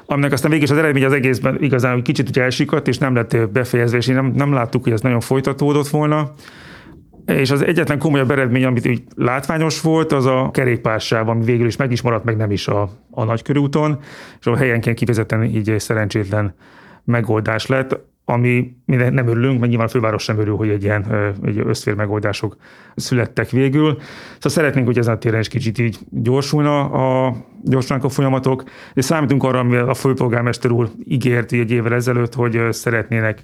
aminek 0.09 0.31
aztán 0.31 0.51
végig 0.51 0.71
az 0.71 0.77
eredmény 0.77 1.05
az 1.05 1.13
egészben 1.13 1.57
igazán 1.63 1.93
hogy 1.93 2.01
kicsit 2.01 2.29
ugye 2.29 2.41
elsikadt, 2.41 2.87
és 2.87 2.97
nem 2.97 3.15
lett 3.15 3.49
befejezve, 3.49 3.97
és 3.97 4.05
nem, 4.05 4.31
nem 4.35 4.53
láttuk, 4.53 4.83
hogy 4.83 4.91
ez 4.91 5.01
nagyon 5.01 5.19
folytatódott 5.19 5.87
volna. 5.87 6.33
És 7.25 7.51
az 7.51 7.61
egyetlen 7.61 7.99
komolyabb 7.99 8.31
eredmény, 8.31 8.65
amit 8.65 8.85
így 8.85 9.03
látványos 9.15 9.81
volt, 9.81 10.11
az 10.11 10.25
a 10.25 10.49
kerékpársáv, 10.53 11.29
ami 11.29 11.43
végül 11.43 11.67
is 11.67 11.75
meg 11.75 11.91
is 11.91 12.01
maradt, 12.01 12.23
meg 12.23 12.37
nem 12.37 12.51
is 12.51 12.67
a, 12.67 12.89
a 13.11 13.23
nagykörúton, 13.23 13.99
és 14.39 14.45
a 14.45 14.55
helyenként 14.55 14.97
kifejezetten 14.97 15.43
így 15.43 15.75
szerencsétlen 15.77 16.55
megoldás 17.03 17.65
lett 17.65 17.99
ami 18.29 18.75
nem 18.85 19.27
örülünk, 19.27 19.59
mert 19.59 19.69
nyilván 19.69 19.87
a 19.87 19.89
főváros 19.89 20.23
sem 20.23 20.39
örül, 20.39 20.55
hogy 20.55 20.69
egy 20.69 20.83
ilyen 20.83 21.05
egy 21.45 21.59
összfér 21.59 21.93
megoldások 21.93 22.57
születtek 22.95 23.49
végül. 23.49 23.97
Szóval 24.33 24.51
szeretnénk, 24.51 24.85
hogy 24.87 24.97
ezen 24.97 25.13
a 25.13 25.17
téren 25.17 25.39
is 25.39 25.47
kicsit 25.47 25.77
így 25.77 25.97
gyorsulna 26.09 26.83
a, 26.83 27.35
gyorsulnak 27.63 28.05
a 28.05 28.09
folyamatok, 28.09 28.63
és 28.93 29.05
számítunk 29.05 29.43
arra, 29.43 29.59
amivel 29.59 29.89
a 29.89 29.93
főpolgármester 29.93 30.71
úr 30.71 30.89
ígért 31.05 31.51
egy 31.51 31.71
évvel 31.71 31.93
ezelőtt, 31.93 32.33
hogy 32.33 32.59
szeretnének 32.69 33.43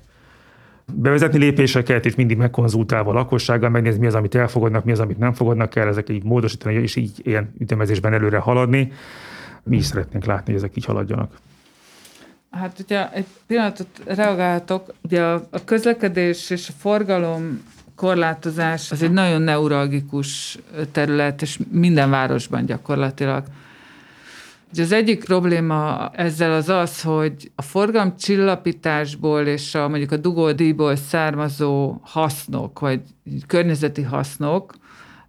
bevezetni 0.94 1.40
lépéseket, 1.40 2.06
és 2.06 2.16
mindig 2.16 2.38
megkonzultálva 2.38 3.12
a 3.12 3.13
lakossággal, 3.13 3.70
megnézni, 3.70 4.00
mi 4.00 4.08
az, 4.08 4.16
amit 4.16 4.36
elfogadnak, 4.36 4.84
mi 4.84 4.92
az, 4.92 5.00
amit 5.00 5.18
nem 5.18 5.34
fogadnak 5.34 5.75
el, 5.75 5.88
ezek 5.88 6.10
így 6.10 6.24
módosítani, 6.24 6.75
és 6.75 6.96
így 6.96 7.12
ilyen 7.24 7.54
ütemezésben 7.60 8.13
előre 8.13 8.38
haladni. 8.38 8.92
Mi 9.63 9.75
is 9.75 9.86
szeretnénk 9.86 10.25
látni, 10.25 10.54
hogy 10.54 10.62
ezek 10.62 10.78
így 10.78 10.86
haladjanak. 10.86 11.32
Hát 12.60 12.80
ugye 12.80 13.12
egy 13.12 13.26
pillanatot 13.48 14.02
reagáltok, 14.06 14.94
ugye 15.04 15.22
a, 15.24 15.48
a 15.52 15.64
közlekedés 15.64 16.50
és 16.50 16.70
a 16.70 16.74
forgalom 16.80 17.64
korlátozás 17.96 18.92
az 18.92 19.02
egy 19.02 19.12
nagyon 19.12 19.42
neuralgikus 19.42 20.58
terület, 20.92 21.42
és 21.42 21.60
minden 21.72 22.10
városban 22.10 22.66
gyakorlatilag. 22.66 23.44
Ugye 24.72 24.84
az 24.84 24.92
egyik 24.92 25.24
probléma 25.24 26.10
ezzel 26.10 26.54
az 26.54 26.70
az, 26.70 27.02
hogy 27.02 27.52
a 27.56 27.62
forgalom 27.62 28.18
csillapításból 28.18 29.46
és 29.46 29.76
a, 29.76 29.88
mondjuk 29.88 30.12
a 30.12 30.18
dugódíjból 30.18 30.96
származó 30.96 32.00
hasznok, 32.02 32.80
vagy 32.80 33.02
környezeti 33.48 34.02
hasznok, 34.02 34.74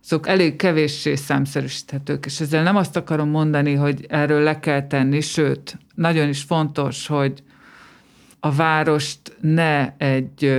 azok 0.04 0.28
elég 0.28 0.56
kevéssé 0.56 1.14
számszerűsíthetők, 1.14 2.26
és 2.26 2.40
ezzel 2.40 2.62
nem 2.62 2.76
azt 2.76 2.96
akarom 2.96 3.28
mondani, 3.28 3.74
hogy 3.74 4.06
erről 4.08 4.42
le 4.42 4.60
kell 4.60 4.86
tenni, 4.86 5.20
sőt, 5.20 5.78
nagyon 5.94 6.28
is 6.28 6.42
fontos, 6.42 7.06
hogy 7.06 7.42
a 8.40 8.52
várost 8.52 9.36
ne 9.40 9.96
egy 9.96 10.52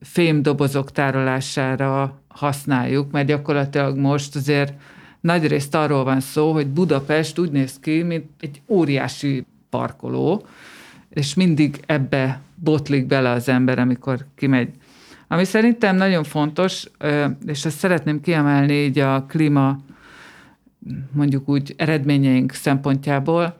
fémdobozok 0.00 0.92
tárolására 0.92 2.20
használjuk, 2.28 3.10
mert 3.10 3.26
gyakorlatilag 3.26 3.96
most 3.96 4.36
azért 4.36 4.72
nagyrészt 5.20 5.74
arról 5.74 6.04
van 6.04 6.20
szó, 6.20 6.52
hogy 6.52 6.66
Budapest 6.66 7.38
úgy 7.38 7.50
néz 7.50 7.78
ki, 7.80 8.02
mint 8.02 8.24
egy 8.40 8.62
óriási 8.66 9.46
parkoló, 9.70 10.46
és 11.08 11.34
mindig 11.34 11.80
ebbe 11.86 12.40
botlik 12.54 13.06
bele 13.06 13.30
az 13.30 13.48
ember, 13.48 13.78
amikor 13.78 14.26
kimegy 14.34 14.68
ami 15.34 15.44
szerintem 15.44 15.96
nagyon 15.96 16.24
fontos, 16.24 16.84
és 17.46 17.64
ezt 17.64 17.78
szeretném 17.78 18.20
kiemelni 18.20 18.72
így 18.72 18.98
a 18.98 19.24
klíma 19.28 19.78
mondjuk 21.12 21.48
úgy 21.48 21.74
eredményeink 21.76 22.52
szempontjából, 22.52 23.58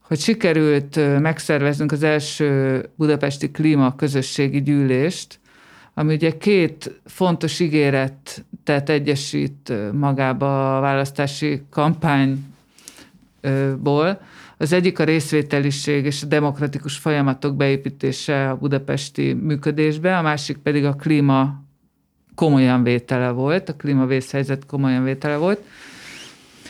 hogy 0.00 0.18
sikerült 0.18 1.20
megszerveznünk 1.20 1.92
az 1.92 2.02
első 2.02 2.80
budapesti 2.96 3.50
klíma 3.50 3.96
közösségi 3.96 4.62
gyűlést, 4.62 5.40
ami 5.94 6.14
ugye 6.14 6.36
két 6.38 7.00
fontos 7.04 7.60
ígéretet 7.60 8.88
egyesít 8.88 9.72
magába 9.92 10.76
a 10.76 10.80
választási 10.80 11.62
kampányból. 11.70 12.40
Az 14.62 14.72
egyik 14.72 14.98
a 14.98 15.04
részvételiség 15.04 16.04
és 16.04 16.22
a 16.22 16.26
demokratikus 16.26 16.96
folyamatok 16.96 17.56
beépítése 17.56 18.50
a 18.50 18.56
budapesti 18.56 19.32
működésbe, 19.32 20.18
a 20.18 20.22
másik 20.22 20.56
pedig 20.56 20.84
a 20.84 20.94
klíma 20.94 21.64
komolyan 22.34 22.82
vétele 22.82 23.30
volt, 23.30 23.68
a 23.68 23.76
klímavészhelyzet 23.76 24.66
komolyan 24.66 25.04
vétele 25.04 25.36
volt. 25.36 25.64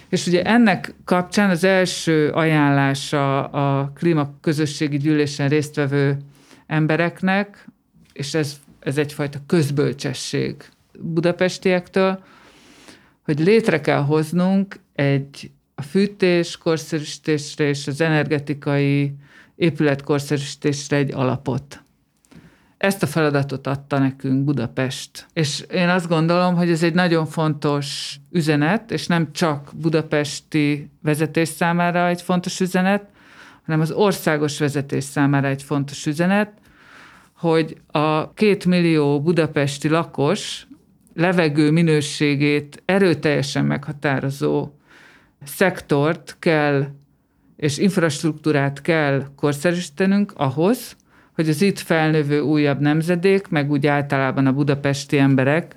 És 0.09 0.27
ugye 0.27 0.43
ennek 0.43 0.95
kapcsán 1.05 1.51
az 1.51 1.65
első 1.65 2.29
ajánlása 2.29 3.45
a 3.45 3.93
klíma 3.95 4.31
közösségi 4.41 4.97
gyűlésen 4.97 5.49
résztvevő 5.49 6.17
embereknek, 6.67 7.67
és 8.13 8.35
ez, 8.35 8.61
ez 8.81 8.99
egyfajta 8.99 9.39
közbölcsesség 9.47 10.57
budapestiektől, 10.99 12.23
hogy 13.23 13.39
létre 13.39 13.81
kell 13.81 14.03
hoznunk 14.03 14.81
egy 14.95 15.51
a 15.75 15.83
fűtés 15.83 16.57
korszerűsítésre 16.57 17.69
és 17.69 17.87
az 17.87 18.01
energetikai 18.01 19.15
épületkorszerűsítésre 19.57 20.97
egy 20.97 21.13
alapot. 21.13 21.83
Ezt 22.77 23.03
a 23.03 23.07
feladatot 23.07 23.67
adta 23.67 23.99
nekünk 23.99 24.45
Budapest. 24.45 25.27
És 25.33 25.65
én 25.71 25.89
azt 25.89 26.09
gondolom, 26.09 26.55
hogy 26.55 26.71
ez 26.71 26.83
egy 26.83 26.95
nagyon 26.95 27.27
fontos 27.27 28.17
üzenet, 28.31 28.91
és 28.91 29.07
nem 29.07 29.33
csak 29.33 29.71
budapesti 29.75 30.91
vezetés 31.03 31.49
számára 31.49 32.09
egy 32.09 32.23
fontos 32.23 32.61
üzenet, 32.61 33.05
hanem 33.65 33.81
az 33.81 33.91
országos 33.91 34.59
vezetés 34.59 35.05
számára 35.05 35.49
egy 35.49 35.63
fontos 35.63 36.07
üzenet, 36.07 36.53
hogy 37.37 37.77
a 37.87 38.33
két 38.33 38.65
millió 38.65 39.23
budapesti 39.23 39.89
lakos 39.89 40.67
levegő 41.15 41.71
minőségét 41.71 42.83
erőteljesen 42.85 43.65
meghatározó 43.65 44.71
szektort 45.45 46.37
kell 46.39 46.87
és 47.57 47.79
infrastruktúrát 47.79 48.81
kell 48.81 49.25
korszerűsítenünk 49.37 50.33
ahhoz, 50.37 50.97
hogy 51.35 51.49
az 51.49 51.63
itt 51.63 51.79
felnövő 51.79 52.41
újabb 52.41 52.81
nemzedék, 52.81 53.49
meg 53.49 53.71
úgy 53.71 53.87
általában 53.87 54.47
a 54.47 54.53
budapesti 54.53 55.19
emberek 55.19 55.77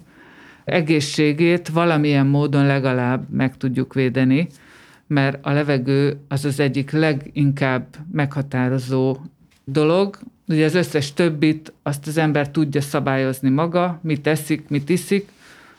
egészségét 0.66 1.70
valamilyen 1.70 2.28
módon 2.28 2.66
legalább 2.66 3.30
meg 3.30 3.58
tudjuk 3.58 3.94
védeni, 3.94 4.48
mert 5.08 5.46
a 5.46 5.52
levegő 5.52 6.18
az 6.28 6.46
az 6.46 6.60
egyik 6.60 6.92
leginkább 6.92 7.86
meghatározó 8.12 9.18
dolog. 9.64 10.20
Ugye 10.48 10.66
az 10.66 10.76
összes 10.76 11.14
többit 11.14 11.74
azt 11.84 12.08
az 12.08 12.18
ember 12.18 12.52
tudja 12.52 12.82
szabályozni 12.82 13.50
maga, 13.50 14.00
mit 14.04 14.28
eszik, 14.28 14.68
mit 14.68 14.90
iszik, 14.90 15.30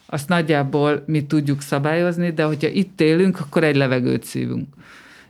azt 0.06 0.28
nagyjából 0.28 1.02
mi 1.06 1.24
tudjuk 1.24 1.60
szabályozni, 1.60 2.32
de 2.32 2.44
hogyha 2.44 2.68
itt 2.68 3.00
élünk, 3.00 3.40
akkor 3.40 3.64
egy 3.64 3.76
levegőt 3.76 4.24
szívunk. 4.24 4.68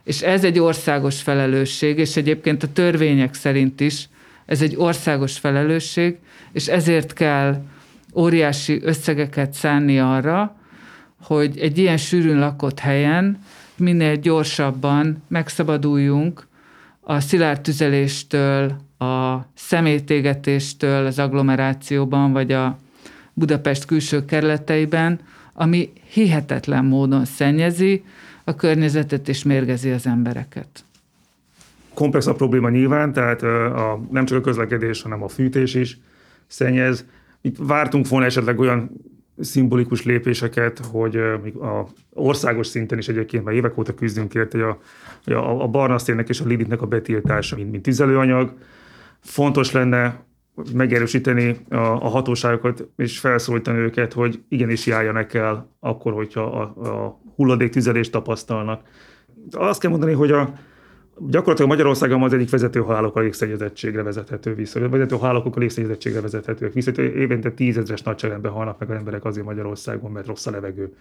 És 0.03 0.21
ez 0.21 0.43
egy 0.43 0.59
országos 0.59 1.21
felelősség, 1.21 1.97
és 1.97 2.15
egyébként 2.15 2.63
a 2.63 2.71
törvények 2.73 3.33
szerint 3.33 3.79
is 3.79 4.09
ez 4.45 4.61
egy 4.61 4.75
országos 4.75 5.37
felelősség, 5.37 6.17
és 6.51 6.67
ezért 6.67 7.13
kell 7.13 7.61
óriási 8.15 8.79
összegeket 8.83 9.53
szánni 9.53 9.99
arra, 9.99 10.55
hogy 11.21 11.59
egy 11.59 11.77
ilyen 11.77 11.97
sűrűn 11.97 12.39
lakott 12.39 12.79
helyen 12.79 13.39
minél 13.75 14.15
gyorsabban 14.15 15.23
megszabaduljunk 15.27 16.47
a 17.01 17.19
szilárd 17.19 17.61
tüzeléstől, 17.61 18.85
a 18.97 19.37
szemétégetéstől 19.53 21.05
az 21.05 21.19
agglomerációban, 21.19 22.31
vagy 22.31 22.51
a 22.51 22.77
Budapest 23.37 23.85
külső 23.85 24.25
kerületeiben, 24.25 25.19
ami 25.53 25.91
hihetetlen 26.09 26.85
módon 26.85 27.25
szennyezi 27.25 28.03
a 28.43 28.55
környezetet 28.55 29.29
és 29.29 29.43
mérgezi 29.43 29.91
az 29.91 30.05
embereket. 30.05 30.83
Komplex 31.93 32.27
a 32.27 32.33
probléma 32.33 32.69
nyilván, 32.69 33.13
tehát 33.13 33.41
a, 33.43 34.01
nem 34.11 34.25
csak 34.25 34.37
a 34.37 34.41
közlekedés, 34.41 35.01
hanem 35.01 35.23
a 35.23 35.27
fűtés 35.27 35.73
is 35.73 35.97
szennyez. 36.47 37.05
Itt 37.41 37.55
vártunk 37.59 38.07
volna 38.07 38.25
esetleg 38.25 38.59
olyan 38.59 38.91
szimbolikus 39.39 40.03
lépéseket, 40.03 40.79
hogy 40.79 41.15
a 41.61 41.87
országos 42.13 42.67
szinten 42.67 42.97
is 42.97 43.07
egyébként 43.07 43.43
már 43.43 43.55
évek 43.55 43.77
óta 43.77 43.93
küzdünk 43.93 44.33
érte, 44.33 44.57
hogy 44.57 45.33
a, 45.33 45.37
a, 45.37 45.63
a 45.63 45.67
barnasztének 45.67 46.29
és 46.29 46.39
a 46.39 46.45
liditnek 46.45 46.81
a 46.81 46.85
betiltása, 46.85 47.55
mint, 47.55 47.71
mint 47.71 47.83
tüzelőanyag. 47.83 48.53
Fontos 49.19 49.71
lenne 49.71 50.25
megerősíteni 50.73 51.57
a, 51.69 51.75
a 51.75 52.07
hatóságokat, 52.07 52.87
és 52.95 53.19
felszólítani 53.19 53.77
őket, 53.77 54.13
hogy 54.13 54.43
igenis 54.49 54.85
járjanak 54.85 55.33
el 55.33 55.75
akkor, 55.79 56.13
hogyha 56.13 56.41
a, 56.41 56.61
a 56.87 57.19
hulladéktüzelést 57.35 58.11
tapasztalnak. 58.11 58.81
Azt 59.51 59.79
kell 59.79 59.89
mondani, 59.89 60.13
hogy 60.13 60.31
a, 60.31 60.53
gyakorlatilag 61.19 61.69
Magyarországon 61.69 62.23
az 62.23 62.33
egyik 62.33 62.49
vezető 62.49 62.79
halálok 62.79 63.15
a 63.15 63.19
légszennyezettségre 63.19 64.03
vezethető 64.03 64.53
vissza. 64.53 64.83
A 64.83 64.89
vezető 64.89 65.15
halálok 65.15 65.55
a 65.55 65.59
légszennyezettségre 65.59 66.21
vezethetőek 66.21 66.73
vissza. 66.73 67.01
Évente 67.01 67.51
tízezres 67.51 68.01
nagyságrendben 68.01 68.51
halnak 68.51 68.79
meg 68.79 68.89
az 68.89 68.95
emberek 68.95 69.25
azért 69.25 69.45
Magyarországon, 69.45 70.11
mert 70.11 70.27
rossz 70.27 70.45
a 70.45 70.51
levegő. 70.51 70.93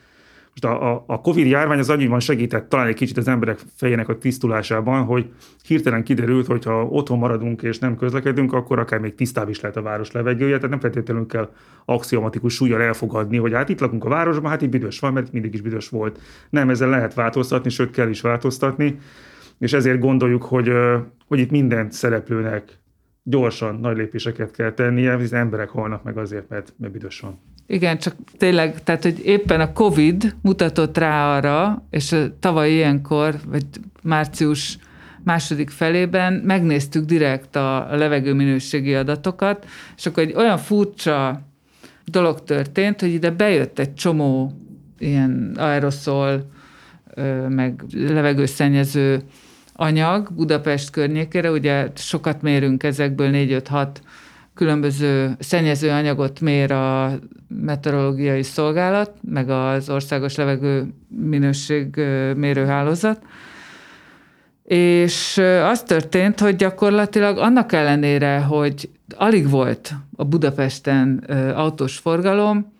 Most 0.60 0.75
a, 0.75 0.92
a, 0.92 1.04
a 1.06 1.20
Covid 1.20 1.46
járvány 1.46 1.78
az 1.78 1.90
annyiban 1.90 2.20
segített 2.20 2.68
talán 2.68 2.86
egy 2.86 2.94
kicsit 2.94 3.16
az 3.16 3.28
emberek 3.28 3.58
fejének 3.75 4.08
a 4.08 4.18
tisztulásában, 4.18 5.04
hogy 5.04 5.30
hirtelen 5.64 6.04
kiderült, 6.04 6.46
hogy 6.46 6.64
ha 6.64 6.85
otthon 6.85 7.18
maradunk 7.18 7.62
és 7.62 7.78
nem 7.78 7.96
közlekedünk, 7.96 8.52
akkor 8.52 8.78
akár 8.78 9.00
még 9.00 9.14
tisztább 9.14 9.48
is 9.48 9.61
lehet 9.61 9.76
a 9.76 9.83
város 9.83 10.12
levegője, 10.12 10.54
tehát 10.54 10.70
nem 10.70 10.81
feltétlenül 10.81 11.26
kell 11.26 11.50
axiomatikus 11.85 12.54
súlyjal 12.54 12.83
elfogadni, 12.83 13.37
hogy 13.37 13.52
hát 13.52 13.68
itt 13.68 13.81
lakunk 13.81 14.04
a 14.04 14.09
városban, 14.09 14.50
hát 14.50 14.62
itt 14.62 14.68
büdös 14.68 14.98
van, 14.98 15.12
mert 15.12 15.33
mindig 15.33 15.54
is 15.54 15.61
büdös 15.61 15.88
volt. 15.88 16.20
Nem, 16.50 16.70
ezzel 16.70 16.88
lehet 16.88 17.14
változtatni, 17.14 17.70
sőt 17.70 17.90
kell 17.90 18.09
is 18.09 18.20
változtatni, 18.20 18.98
és 19.59 19.72
ezért 19.72 20.00
gondoljuk, 20.00 20.42
hogy, 20.42 20.72
hogy 21.26 21.38
itt 21.38 21.50
minden 21.50 21.90
szereplőnek 21.90 22.78
gyorsan 23.22 23.74
nagy 23.81 23.96
lépéseket 23.96 24.50
kell 24.50 24.72
tennie, 24.72 25.16
hiszen 25.16 25.40
emberek 25.40 25.68
halnak 25.68 26.02
meg 26.02 26.18
azért, 26.18 26.48
mert, 26.48 26.74
mert 26.78 26.92
büdös 26.92 27.20
van. 27.20 27.40
Igen, 27.66 27.98
csak 27.98 28.14
tényleg, 28.37 28.83
tehát, 28.83 29.02
hogy 29.02 29.24
éppen 29.24 29.61
a 29.61 29.72
COVID 29.72 30.35
mutatott 30.42 30.98
rá 30.98 31.37
arra, 31.37 31.87
és 31.90 32.16
tavaly 32.40 32.70
ilyenkor, 32.70 33.35
vagy 33.46 33.64
március 34.02 34.79
második 35.24 35.70
felében 35.70 36.33
megnéztük 36.33 37.05
direkt 37.05 37.57
a 37.57 37.88
levegő 37.90 38.35
minőségi 38.35 38.94
adatokat, 38.94 39.66
és 39.96 40.07
akkor 40.07 40.22
egy 40.22 40.35
olyan 40.35 40.59
furcsa 40.59 41.40
dolog 42.05 42.44
történt, 42.44 43.00
hogy 43.00 43.12
ide 43.12 43.31
bejött 43.31 43.79
egy 43.79 43.94
csomó 43.94 44.52
ilyen 44.98 45.55
aeroszol, 45.59 46.50
meg 47.48 47.85
levegőszennyező 47.92 49.22
anyag 49.72 50.33
Budapest 50.35 50.90
környékére, 50.90 51.50
ugye 51.50 51.88
sokat 51.94 52.42
mérünk 52.42 52.83
ezekből, 52.83 53.31
4-5-6 53.33 53.88
különböző 54.57 55.37
szennyező 55.38 55.90
anyagot 55.90 56.40
mér 56.40 56.73
a 56.73 57.19
meteorológiai 57.49 58.42
szolgálat, 58.42 59.11
meg 59.31 59.51
az 59.51 59.90
országos 59.90 60.35
levegő 60.35 60.87
minőség 61.09 61.97
mérőhálózat. 62.37 63.23
És 64.64 65.42
az 65.71 65.83
történt, 65.83 66.40
hogy 66.40 66.57
gyakorlatilag 66.57 67.38
annak 67.38 67.73
ellenére, 67.73 68.38
hogy 68.38 68.88
alig 69.16 69.51
volt 69.51 69.95
a 70.16 70.25
Budapesten 70.25 71.19
autós 71.55 71.97
forgalom, 71.97 72.73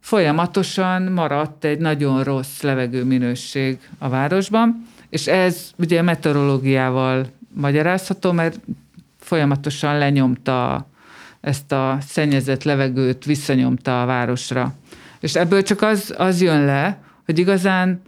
folyamatosan 0.00 1.02
maradt 1.02 1.64
egy 1.64 1.78
nagyon 1.78 2.24
rossz 2.24 2.60
levegőminőség 2.60 3.78
a 3.98 4.08
városban, 4.08 4.86
és 5.08 5.26
ez 5.26 5.70
ugye 5.76 6.02
meteorológiával 6.02 7.26
magyarázható, 7.52 8.32
mert 8.32 8.60
folyamatosan 9.18 9.98
lenyomta 9.98 10.88
ezt 11.40 11.72
a 11.72 11.98
szennyezett 12.00 12.62
levegőt, 12.62 13.24
visszanyomta 13.24 14.02
a 14.02 14.06
városra. 14.06 14.74
És 15.20 15.34
ebből 15.34 15.62
csak 15.62 15.82
az, 15.82 16.14
az 16.16 16.40
jön 16.40 16.64
le, 16.64 17.02
hogy 17.24 17.38
igazán 17.38 18.02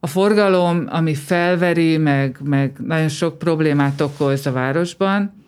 a 0.00 0.06
forgalom, 0.06 0.84
ami 0.88 1.14
felveri, 1.14 1.96
meg, 1.96 2.38
meg 2.44 2.76
nagyon 2.78 3.08
sok 3.08 3.38
problémát 3.38 4.00
okoz 4.00 4.46
a 4.46 4.52
városban, 4.52 5.42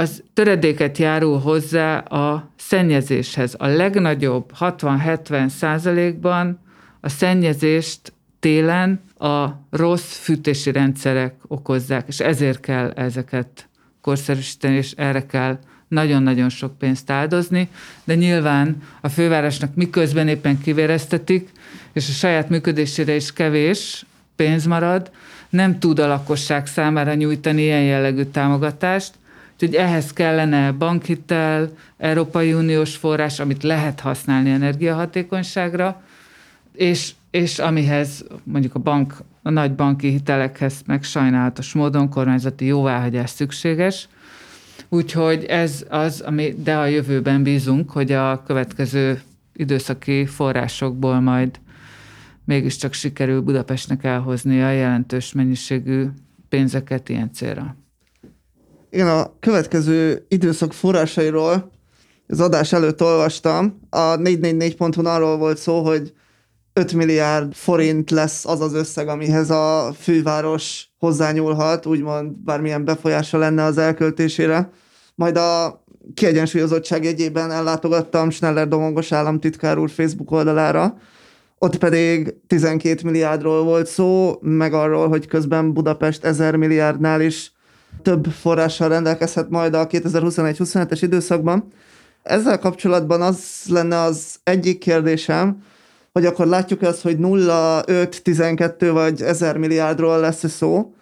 az 0.00 0.22
töredéket 0.34 0.98
járul 0.98 1.38
hozzá 1.38 1.98
a 1.98 2.50
szennyezéshez. 2.56 3.54
A 3.58 3.66
legnagyobb 3.66 4.52
60-70 4.60 5.48
százalékban 5.48 6.60
a 7.00 7.08
szennyezést 7.08 8.12
télen 8.40 9.00
a 9.18 9.48
rossz 9.70 10.16
fűtési 10.16 10.72
rendszerek 10.72 11.34
okozzák, 11.46 12.08
és 12.08 12.20
ezért 12.20 12.60
kell 12.60 12.90
ezeket 12.90 13.68
korszerűsíteni, 14.00 14.76
és 14.76 14.92
erre 14.92 15.26
kell 15.26 15.58
nagyon-nagyon 15.88 16.48
sok 16.48 16.78
pénzt 16.78 17.10
áldozni, 17.10 17.68
de 18.04 18.14
nyilván 18.14 18.82
a 19.00 19.08
fővárosnak 19.08 19.74
miközben 19.74 20.28
éppen 20.28 20.60
kivéreztetik, 20.60 21.50
és 21.92 22.08
a 22.08 22.12
saját 22.12 22.48
működésére 22.48 23.14
is 23.14 23.32
kevés 23.32 24.04
pénz 24.36 24.66
marad, 24.66 25.10
nem 25.50 25.78
tud 25.78 25.98
a 25.98 26.06
lakosság 26.06 26.66
számára 26.66 27.14
nyújtani 27.14 27.62
ilyen 27.62 27.82
jellegű 27.82 28.22
támogatást, 28.22 29.12
úgyhogy 29.52 29.74
ehhez 29.74 30.12
kellene 30.12 30.72
bankhitel, 30.72 31.70
Európai 31.98 32.52
Uniós 32.52 32.96
forrás, 32.96 33.40
amit 33.40 33.62
lehet 33.62 34.00
használni 34.00 34.50
energiahatékonyságra, 34.50 36.02
és, 36.72 37.12
és 37.30 37.58
amihez 37.58 38.24
mondjuk 38.42 38.74
a 38.74 38.78
bank, 38.78 39.14
a 39.42 39.50
nagy 39.50 39.72
banki 39.72 40.08
hitelekhez 40.08 40.74
meg 40.86 41.02
sajnálatos 41.02 41.72
módon 41.72 42.08
kormányzati 42.08 42.64
jóváhagyás 42.64 43.30
szükséges, 43.30 44.08
Úgyhogy 44.88 45.44
ez 45.44 45.84
az, 45.88 46.20
ami, 46.20 46.54
de 46.62 46.76
a 46.76 46.86
jövőben 46.86 47.42
bízunk, 47.42 47.90
hogy 47.90 48.12
a 48.12 48.42
következő 48.46 49.22
időszaki 49.52 50.26
forrásokból 50.26 51.20
majd 51.20 51.60
mégiscsak 52.44 52.92
sikerül 52.92 53.40
Budapestnek 53.40 54.04
elhozni 54.04 54.62
a 54.62 54.70
jelentős 54.70 55.32
mennyiségű 55.32 56.06
pénzeket 56.48 57.08
ilyen 57.08 57.32
célra. 57.32 57.76
Igen, 58.90 59.08
a 59.08 59.32
következő 59.40 60.24
időszak 60.28 60.72
forrásairól 60.72 61.70
az 62.26 62.40
adás 62.40 62.72
előtt 62.72 63.02
olvastam. 63.02 63.80
A 63.90 64.14
444 64.14 64.76
ponton 64.76 65.06
arról 65.06 65.36
volt 65.36 65.58
szó, 65.58 65.84
hogy 65.84 66.12
5 66.72 66.92
milliárd 66.92 67.54
forint 67.54 68.10
lesz 68.10 68.46
az 68.46 68.60
az 68.60 68.74
összeg, 68.74 69.08
amihez 69.08 69.50
a 69.50 69.92
főváros 69.98 70.88
hozzányúlhat, 70.98 71.86
úgymond 71.86 72.30
bármilyen 72.30 72.84
befolyása 72.84 73.38
lenne 73.38 73.64
az 73.64 73.78
elköltésére. 73.78 74.70
Majd 75.14 75.36
a 75.36 75.84
kiegyensúlyozottság 76.14 77.04
jegyében 77.04 77.50
ellátogattam 77.50 78.30
Schneller 78.30 78.68
Domongos 78.68 79.12
államtitkár 79.12 79.78
úr 79.78 79.90
Facebook 79.90 80.30
oldalára, 80.30 80.98
ott 81.58 81.78
pedig 81.78 82.34
12 82.46 83.00
milliárdról 83.04 83.62
volt 83.62 83.86
szó, 83.86 84.38
meg 84.40 84.72
arról, 84.72 85.08
hogy 85.08 85.26
közben 85.26 85.72
Budapest 85.72 86.24
1000 86.24 86.56
milliárdnál 86.56 87.20
is 87.20 87.52
több 88.02 88.24
forrással 88.24 88.88
rendelkezhet 88.88 89.50
majd 89.50 89.74
a 89.74 89.86
2021-27-es 89.86 90.98
időszakban. 91.00 91.72
Ezzel 92.22 92.58
kapcsolatban 92.58 93.22
az 93.22 93.62
lenne 93.68 94.00
az 94.00 94.36
egyik 94.42 94.78
kérdésem, 94.78 95.62
hogy 96.18 96.26
akkor 96.26 96.46
látjuk 96.46 96.82
azt, 96.82 97.02
hogy 97.02 97.18
0, 97.18 97.82
5, 97.86 98.22
12 98.22 98.92
vagy 98.92 99.22
1000 99.22 99.56
milliárdról 99.56 100.20
lesz 100.20 100.48
szó, 100.50 100.94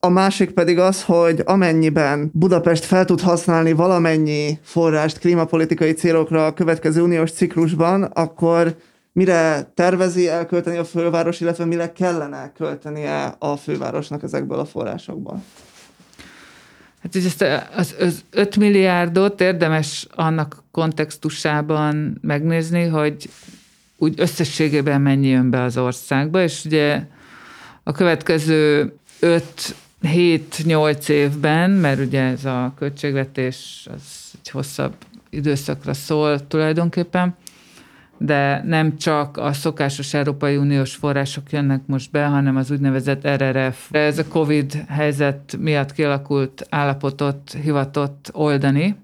a 0.00 0.08
másik 0.08 0.50
pedig 0.50 0.78
az, 0.78 1.02
hogy 1.02 1.42
amennyiben 1.44 2.30
Budapest 2.32 2.84
fel 2.84 3.04
tud 3.04 3.20
használni 3.20 3.72
valamennyi 3.72 4.58
forrást 4.62 5.18
klímapolitikai 5.18 5.92
célokra 5.92 6.46
a 6.46 6.52
következő 6.52 7.02
uniós 7.02 7.32
ciklusban, 7.32 8.02
akkor 8.02 8.76
mire 9.12 9.70
tervezi 9.74 10.28
elkölteni 10.28 10.76
a 10.76 10.84
főváros, 10.84 11.40
illetve 11.40 11.64
mire 11.64 11.92
kellene 11.92 12.52
költenie 12.56 13.34
a 13.38 13.56
fővárosnak 13.56 14.22
ezekből 14.22 14.58
a 14.58 14.64
forrásokból? 14.64 15.42
Hát 17.02 17.14
ugye 17.14 17.26
ezt 17.26 17.44
az, 17.76 17.94
az 18.00 18.24
5 18.30 18.56
milliárdot 18.56 19.40
érdemes 19.40 20.06
annak 20.14 20.62
kontextusában 20.70 22.18
megnézni, 22.20 22.84
hogy 22.84 23.28
úgy 24.04 24.14
összességében 24.20 25.00
mennyi 25.00 25.28
jön 25.28 25.50
be 25.50 25.62
az 25.62 25.76
országba, 25.76 26.42
és 26.42 26.64
ugye 26.64 27.02
a 27.82 27.92
következő 27.92 28.92
5 29.20 29.74
7-8 30.02 31.08
évben, 31.08 31.70
mert 31.70 32.00
ugye 32.00 32.22
ez 32.22 32.44
a 32.44 32.72
költségvetés 32.78 33.88
az 33.94 34.32
egy 34.38 34.50
hosszabb 34.50 34.94
időszakra 35.30 35.94
szól 35.94 36.46
tulajdonképpen, 36.46 37.36
de 38.18 38.62
nem 38.64 38.96
csak 38.96 39.36
a 39.36 39.52
szokásos 39.52 40.14
Európai 40.14 40.56
Uniós 40.56 40.94
források 40.94 41.52
jönnek 41.52 41.80
most 41.86 42.10
be, 42.10 42.26
hanem 42.26 42.56
az 42.56 42.70
úgynevezett 42.70 43.28
RRF. 43.28 43.88
Ez 43.90 44.18
a 44.18 44.28
COVID 44.28 44.84
helyzet 44.88 45.56
miatt 45.58 45.92
kialakult 45.92 46.66
állapotot 46.70 47.56
hivatott 47.62 48.30
oldani. 48.32 48.96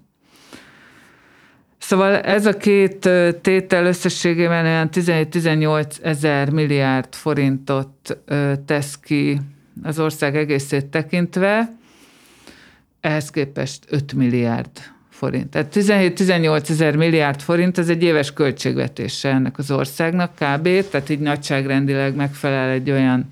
Szóval 1.91 2.17
ez 2.17 2.45
a 2.45 2.57
két 2.57 3.09
tétel 3.41 3.85
összességében 3.85 4.65
olyan 4.65 4.89
17-18 4.93 5.85
ezer 6.01 6.49
milliárd 6.49 7.13
forintot 7.15 8.17
tesz 8.65 8.99
ki 8.99 9.39
az 9.83 9.99
ország 9.99 10.37
egészét 10.37 10.85
tekintve, 10.85 11.73
ehhez 13.01 13.29
képest 13.29 13.85
5 13.89 14.13
milliárd 14.13 14.69
forint. 15.09 15.49
Tehát 15.49 15.73
17-18 15.75 16.69
ezer 16.69 16.95
milliárd 16.95 17.41
forint, 17.41 17.77
ez 17.77 17.89
egy 17.89 18.03
éves 18.03 18.33
költségvetése 18.33 19.29
ennek 19.29 19.57
az 19.57 19.71
országnak 19.71 20.31
kb. 20.31 20.67
Tehát 20.89 21.09
így 21.09 21.19
nagyságrendileg 21.19 22.15
megfelel 22.15 22.69
egy 22.69 22.91
olyan 22.91 23.31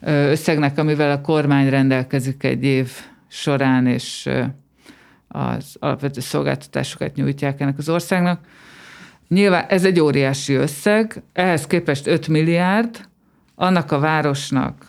összegnek, 0.00 0.78
amivel 0.78 1.10
a 1.10 1.20
kormány 1.20 1.70
rendelkezik 1.70 2.44
egy 2.44 2.64
év 2.64 2.90
során, 3.28 3.86
és 3.86 4.28
az 5.28 5.76
alapvető 5.78 6.20
szolgáltatásokat 6.20 7.14
nyújtják 7.14 7.60
ennek 7.60 7.78
az 7.78 7.88
országnak. 7.88 8.40
Nyilván 9.28 9.64
ez 9.68 9.84
egy 9.84 10.00
óriási 10.00 10.54
összeg, 10.54 11.22
ehhez 11.32 11.66
képest 11.66 12.06
5 12.06 12.28
milliárd, 12.28 13.08
annak 13.54 13.92
a 13.92 13.98
városnak, 13.98 14.86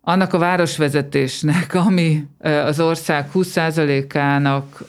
annak 0.00 0.32
a 0.32 0.38
városvezetésnek, 0.38 1.74
ami 1.74 2.26
az 2.40 2.80
ország 2.80 3.30
20%-ának 3.34 4.84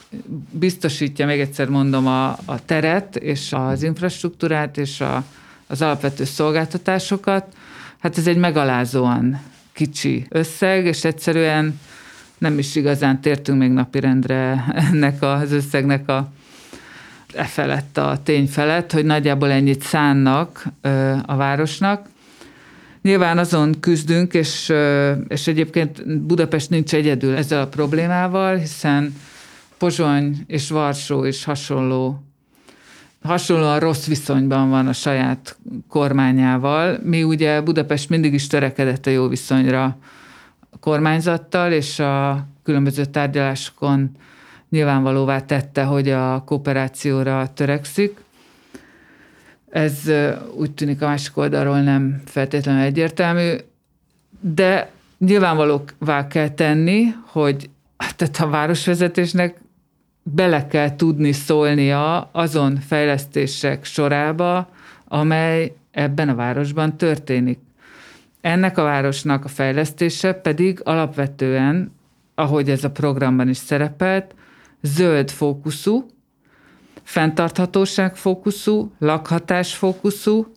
biztosítja, 0.52 1.26
még 1.26 1.40
egyszer 1.40 1.70
mondom, 1.70 2.08
a, 2.08 2.30
a 2.30 2.66
teret 2.66 3.16
és 3.16 3.54
az 3.54 3.84
infrastruktúrát 3.84 4.78
és 4.78 5.02
a, 5.02 5.24
az 5.68 5.82
alapvető 5.82 6.24
szolgáltatásokat, 6.24 7.56
hát 8.00 8.18
ez 8.18 8.28
egy 8.28 8.38
megalázóan 8.38 9.42
kicsi 9.74 10.26
összeg, 10.30 10.86
és 10.86 11.04
egyszerűen 11.04 11.80
nem 12.40 12.58
is 12.58 12.76
igazán 12.76 13.22
tértünk 13.22 13.60
még 13.60 13.72
napirendre 13.72 14.66
ennek 14.92 15.22
az 15.22 15.52
összegnek 15.52 16.10
a 16.10 16.32
e 17.34 17.44
felett, 17.44 17.98
a 17.98 18.20
tény 18.24 18.48
felett, 18.48 18.92
hogy 18.92 19.06
nagyjából 19.06 19.52
ennyit 19.52 19.82
szánnak 19.82 20.66
a 21.26 21.36
városnak. 21.36 22.08
Nyilván 23.02 23.38
azon 23.38 23.80
küzdünk, 23.80 24.34
és, 24.34 24.74
és 25.28 25.48
egyébként 25.48 26.20
Budapest 26.22 26.70
nincs 26.70 26.94
egyedül 26.94 27.36
ezzel 27.36 27.62
a 27.62 27.68
problémával, 27.68 28.56
hiszen 28.56 29.16
Pozsony 29.78 30.44
és 30.48 30.70
Varsó 30.70 31.24
is 31.24 31.44
hasonló 31.44 32.24
hasonlóan 33.24 33.80
rossz 33.80 34.06
viszonyban 34.06 34.70
van 34.70 34.88
a 34.88 34.94
saját 34.94 35.58
kormányával. 35.88 37.00
Mi 37.04 37.24
ugye 37.24 37.62
Budapest 37.62 38.10
mindig 38.10 38.34
is 38.34 38.48
törekedett 38.48 39.06
a 39.06 39.10
jó 39.10 39.28
viszonyra 39.28 39.98
kormányzattal, 40.80 41.72
és 41.72 42.00
a 42.00 42.46
különböző 42.64 43.06
tárgyalásokon 43.06 44.12
nyilvánvalóvá 44.70 45.40
tette, 45.40 45.84
hogy 45.84 46.10
a 46.10 46.44
kooperációra 46.46 47.54
törekszik. 47.54 48.22
Ez 49.70 50.12
úgy 50.56 50.72
tűnik 50.72 51.02
a 51.02 51.08
másik 51.08 51.38
oldalról 51.38 51.82
nem 51.82 52.22
feltétlenül 52.26 52.82
egyértelmű, 52.82 53.56
de 54.40 54.92
nyilvánvalóvá 55.18 56.28
kell 56.28 56.50
tenni, 56.50 57.06
hogy 57.26 57.70
tehát 58.16 58.40
a 58.40 58.48
városvezetésnek 58.48 59.62
bele 60.24 60.68
kell 60.68 60.96
tudni 60.96 61.32
szólnia 61.32 62.30
azon 62.32 62.76
fejlesztések 62.76 63.86
sorába, 63.86 64.70
amely 65.08 65.74
ebben 65.92 66.30
a 66.30 66.36
városban 66.36 66.98
történik. 66.98 67.60
Ennek 68.50 68.78
a 68.78 68.84
városnak 68.84 69.46
a 69.46 69.48
fejlesztése 69.48 70.34
pedig 70.34 70.82
alapvetően, 70.84 71.92
ahogy 72.36 72.70
ez 72.70 72.84
a 72.84 72.92
programban 72.92 73.50
is 73.50 73.58
szerepelt, 73.58 74.36
zöld 74.82 75.30
fókuszú, 75.32 76.06
fenntarthatóság 77.04 78.16
fókuszú, 78.16 78.92
lakhatás 79.00 79.76
fókuszú, 79.76 80.54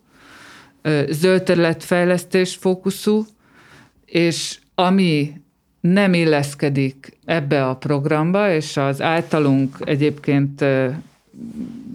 zöld 1.08 1.42
területfejlesztés 1.42 2.54
fókuszú, 2.54 3.24
és 4.04 4.58
ami 4.74 5.40
nem 5.80 6.14
illeszkedik 6.14 7.18
ebbe 7.24 7.68
a 7.68 7.76
programba, 7.76 8.52
és 8.52 8.76
az 8.76 9.02
általunk 9.02 9.76
egyébként 9.84 10.64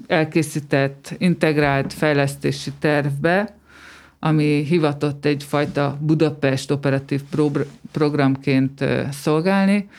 elkészített 0.07 1.15
integrált 1.17 1.93
fejlesztési 1.93 2.71
tervbe, 2.79 3.55
ami 4.19 4.63
hivatott 4.63 5.25
egyfajta 5.25 5.97
Budapest 6.01 6.71
operatív 6.71 7.21
programként 7.91 8.84
szolgálni, 9.12 9.89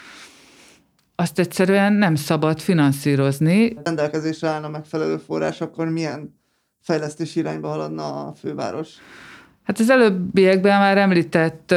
azt 1.15 1.39
egyszerűen 1.39 1.93
nem 1.93 2.15
szabad 2.15 2.61
finanszírozni. 2.61 3.77
Rendelkezésre 3.85 4.49
állna 4.49 4.69
megfelelő 4.69 5.17
forrás, 5.17 5.61
akkor 5.61 5.89
milyen 5.89 6.35
fejlesztési 6.81 7.39
irányba 7.39 7.69
haladna 7.69 8.27
a 8.27 8.35
főváros? 8.41 8.89
Hát 9.65 9.79
az 9.79 9.91
előbbiekben 9.91 10.79
már 10.79 10.99
említett 10.99 11.75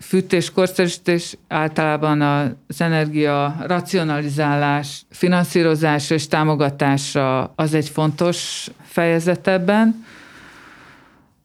fűtés, 0.00 0.50
korszerűsítés 0.50 1.38
általában 1.48 2.20
az 2.20 2.80
energia 2.80 3.56
racionalizálás, 3.66 5.06
finanszírozása 5.10 6.14
és 6.14 6.28
támogatása 6.28 7.44
az 7.44 7.74
egy 7.74 7.88
fontos 7.88 8.68
fejezet 8.82 9.46
ebben. 9.46 10.04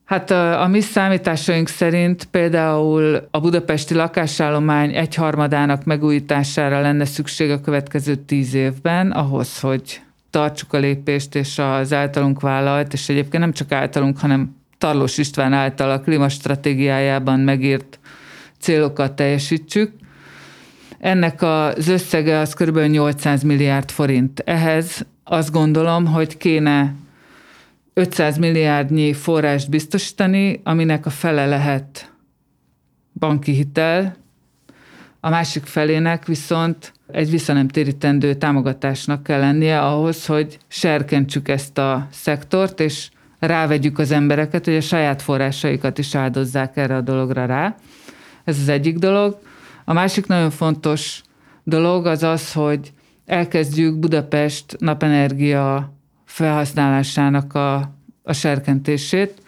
Hát 0.05 0.31
a, 0.31 0.61
a 0.61 0.67
mi 0.67 0.81
számításaink 0.81 1.67
szerint 1.67 2.25
például 2.25 3.27
a 3.31 3.39
budapesti 3.39 3.93
lakásállomány 3.93 4.95
egyharmadának 4.95 5.83
megújítására 5.83 6.81
lenne 6.81 7.05
szükség 7.05 7.51
a 7.51 7.61
következő 7.61 8.15
tíz 8.15 8.53
évben, 8.53 9.11
ahhoz, 9.11 9.59
hogy 9.59 10.01
tartsuk 10.29 10.73
a 10.73 10.77
lépést, 10.77 11.35
és 11.35 11.59
az 11.59 11.93
általunk 11.93 12.41
vállalt, 12.41 12.93
és 12.93 13.09
egyébként 13.09 13.43
nem 13.43 13.53
csak 13.53 13.71
általunk, 13.71 14.19
hanem 14.19 14.55
Tarlós 14.77 15.17
István 15.17 15.53
által 15.53 15.91
a 15.91 15.99
klímastratégiájában 15.99 17.39
megírt 17.39 17.99
célokat 18.59 19.13
teljesítsük. 19.13 19.91
Ennek 20.99 21.41
az 21.41 21.87
összege 21.87 22.37
az 22.37 22.53
kb. 22.53 22.77
800 22.77 23.43
milliárd 23.43 23.91
forint. 23.91 24.39
Ehhez 24.39 25.05
azt 25.23 25.51
gondolom, 25.51 26.05
hogy 26.05 26.37
kéne 26.37 26.93
500 27.93 28.38
milliárdnyi 28.38 29.13
forrást 29.13 29.69
biztosítani, 29.69 30.62
aminek 30.63 31.06
a 31.06 31.10
fele 31.10 31.45
lehet 31.45 32.13
banki 33.13 33.51
hitel, 33.51 34.15
a 35.25 35.29
másik 35.29 35.65
felének 35.65 36.25
viszont 36.25 36.93
egy 37.12 37.29
visszanemtérítendő 37.29 38.34
támogatásnak 38.34 39.23
kell 39.23 39.39
lennie 39.39 39.82
ahhoz, 39.82 40.25
hogy 40.25 40.58
serkentsük 40.67 41.47
ezt 41.47 41.77
a 41.77 42.08
szektort, 42.12 42.79
és 42.79 43.10
rávegyük 43.39 43.99
az 43.99 44.12
embereket, 44.12 44.65
hogy 44.65 44.75
a 44.75 44.82
saját 44.82 45.21
forrásaikat 45.21 45.97
is 45.97 46.15
áldozzák 46.15 46.77
erre 46.77 46.95
a 46.95 47.01
dologra 47.01 47.45
rá. 47.45 47.75
Ez 48.43 48.60
az 48.60 48.69
egyik 48.69 48.97
dolog. 48.97 49.39
A 49.86 49.93
másik 49.93 50.27
nagyon 50.27 50.49
fontos 50.49 51.21
dolog 51.63 52.06
az 52.06 52.23
az, 52.23 52.53
hogy 52.53 52.91
elkezdjük 53.25 53.99
Budapest 53.99 54.75
napenergia 54.79 55.92
felhasználásának 56.33 57.53
a, 57.53 57.75
a 58.23 58.33
serkentését. 58.33 59.41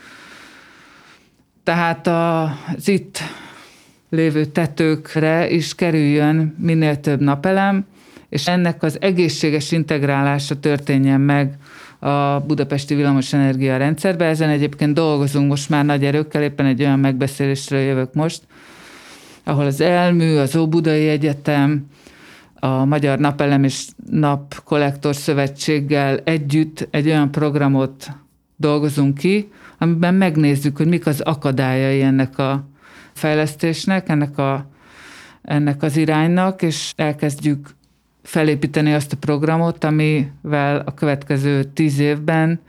Tehát 1.63 2.07
az 2.07 2.87
itt 2.87 3.19
lévő 4.09 4.45
tetőkre 4.45 5.49
is 5.49 5.75
kerüljön 5.75 6.55
minél 6.59 6.99
több 6.99 7.21
napelem, 7.21 7.85
és 8.29 8.47
ennek 8.47 8.83
az 8.83 8.97
egészséges 9.01 9.71
integrálása 9.71 10.59
történjen 10.59 11.21
meg 11.21 11.53
a 11.99 12.39
budapesti 12.39 12.95
villamosenergia 12.95 13.77
rendszerbe. 13.77 14.25
Ezen 14.25 14.49
egyébként 14.49 14.93
dolgozunk 14.93 15.49
most 15.49 15.69
már 15.69 15.85
nagy 15.85 16.05
erőkkel, 16.05 16.43
éppen 16.43 16.65
egy 16.65 16.81
olyan 16.81 16.99
megbeszélésről 16.99 17.81
jövök 17.81 18.13
most, 18.13 18.41
ahol 19.43 19.65
az 19.65 19.81
Elmű, 19.81 20.35
az 20.35 20.55
Óbudai 20.55 21.07
Egyetem, 21.07 21.85
a 22.65 22.85
Magyar 22.85 23.19
Napelem 23.19 23.63
és 23.63 23.87
Napkollektor 24.09 25.15
Szövetséggel 25.15 26.19
együtt 26.23 26.87
egy 26.91 27.07
olyan 27.07 27.31
programot 27.31 28.07
dolgozunk 28.55 29.17
ki, 29.17 29.51
amiben 29.77 30.13
megnézzük, 30.13 30.77
hogy 30.77 30.87
mik 30.87 31.05
az 31.05 31.21
akadályai 31.21 32.01
ennek 32.01 32.37
a 32.37 32.67
fejlesztésnek, 33.13 34.09
ennek, 34.09 34.37
a, 34.37 34.65
ennek 35.41 35.83
az 35.83 35.97
iránynak, 35.97 36.61
és 36.61 36.93
elkezdjük 36.95 37.69
felépíteni 38.23 38.93
azt 38.93 39.13
a 39.13 39.17
programot, 39.17 39.83
amivel 39.83 40.81
a 40.85 40.93
következő 40.93 41.63
tíz 41.63 41.99
évben 41.99 42.59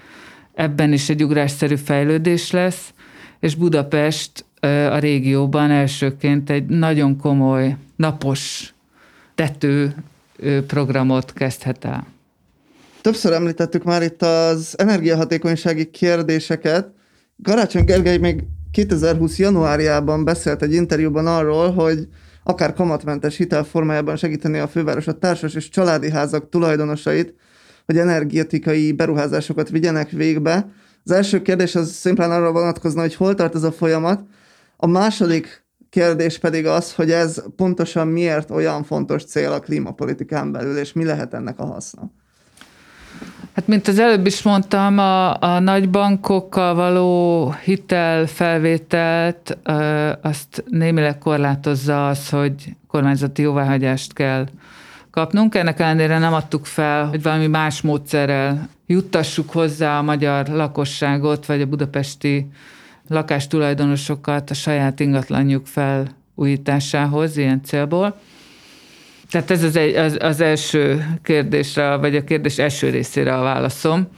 ebben 0.54 0.92
is 0.92 1.08
egy 1.08 1.24
ugrásszerű 1.24 1.76
fejlődés 1.76 2.50
lesz, 2.50 2.94
és 3.40 3.54
Budapest 3.54 4.44
a 4.90 4.98
régióban 4.98 5.70
elsőként 5.70 6.50
egy 6.50 6.66
nagyon 6.66 7.16
komoly 7.16 7.76
napos 7.96 8.74
tető 9.36 9.94
programot 10.66 11.32
kezdhet 11.32 11.84
el. 11.84 12.06
Többször 13.00 13.32
említettük 13.32 13.84
már 13.84 14.02
itt 14.02 14.22
az 14.22 14.74
energiahatékonysági 14.78 15.90
kérdéseket. 15.90 16.88
Garácsony 17.36 17.84
Gergely 17.84 18.18
még 18.18 18.44
2020. 18.70 19.38
januárjában 19.38 20.24
beszélt 20.24 20.62
egy 20.62 20.72
interjúban 20.72 21.26
arról, 21.26 21.72
hogy 21.72 22.08
akár 22.44 22.72
kamatmentes 22.72 23.36
hitel 23.36 23.64
formájában 23.64 24.16
segíteni 24.16 24.58
a 24.58 24.68
főváros 24.68 25.06
a 25.06 25.18
társas 25.18 25.54
és 25.54 25.68
családi 25.68 26.10
házak 26.10 26.48
tulajdonosait, 26.48 27.34
hogy 27.86 27.98
energetikai 27.98 28.92
beruházásokat 28.92 29.68
vigyenek 29.68 30.10
végbe. 30.10 30.68
Az 31.04 31.10
első 31.10 31.42
kérdés 31.42 31.74
az 31.74 31.90
szimplán 31.90 32.30
arra 32.30 32.52
vonatkozna, 32.52 33.00
hogy 33.00 33.14
hol 33.14 33.34
tart 33.34 33.54
ez 33.54 33.62
a 33.62 33.72
folyamat. 33.72 34.22
A 34.76 34.86
második 34.86 35.65
kérdés 35.96 36.38
pedig 36.38 36.66
az, 36.66 36.94
hogy 36.94 37.10
ez 37.10 37.42
pontosan 37.56 38.08
miért 38.08 38.50
olyan 38.50 38.84
fontos 38.84 39.24
cél 39.24 39.52
a 39.52 39.60
klímapolitikán 39.60 40.52
belül, 40.52 40.76
és 40.76 40.92
mi 40.92 41.04
lehet 41.04 41.34
ennek 41.34 41.58
a 41.58 41.64
haszna. 41.64 42.10
Hát, 43.52 43.66
mint 43.66 43.88
az 43.88 43.98
előbb 43.98 44.26
is 44.26 44.42
mondtam, 44.42 44.98
a, 44.98 45.40
a 45.42 45.58
nagy 45.58 45.90
bankokkal 45.90 46.74
való 46.74 47.50
hitelfelvételt 47.64 49.58
azt 50.22 50.64
némileg 50.68 51.18
korlátozza 51.18 52.08
az, 52.08 52.28
hogy 52.28 52.74
kormányzati 52.86 53.42
jóváhagyást 53.42 54.12
kell 54.12 54.46
kapnunk. 55.10 55.54
Ennek 55.54 55.80
ellenére 55.80 56.18
nem 56.18 56.32
adtuk 56.32 56.66
fel, 56.66 57.06
hogy 57.06 57.22
valami 57.22 57.46
más 57.46 57.80
módszerrel 57.80 58.68
juttassuk 58.86 59.50
hozzá 59.50 59.98
a 59.98 60.02
magyar 60.02 60.46
lakosságot, 60.46 61.46
vagy 61.46 61.60
a 61.60 61.66
budapesti 61.66 62.50
lakástulajdonosokat 63.08 64.50
a 64.50 64.54
saját 64.54 65.00
ingatlanjuk 65.00 65.66
felújításához 65.66 67.36
ilyen 67.36 67.62
célból. 67.64 68.20
Tehát 69.30 69.50
ez 69.50 69.62
az, 69.62 69.76
egy, 69.76 69.94
az, 69.94 70.16
az 70.20 70.40
első 70.40 71.06
kérdésre, 71.22 71.96
vagy 71.96 72.16
a 72.16 72.24
kérdés 72.24 72.58
első 72.58 72.90
részére 72.90 73.34
a 73.34 73.42
válaszom. 73.42 74.08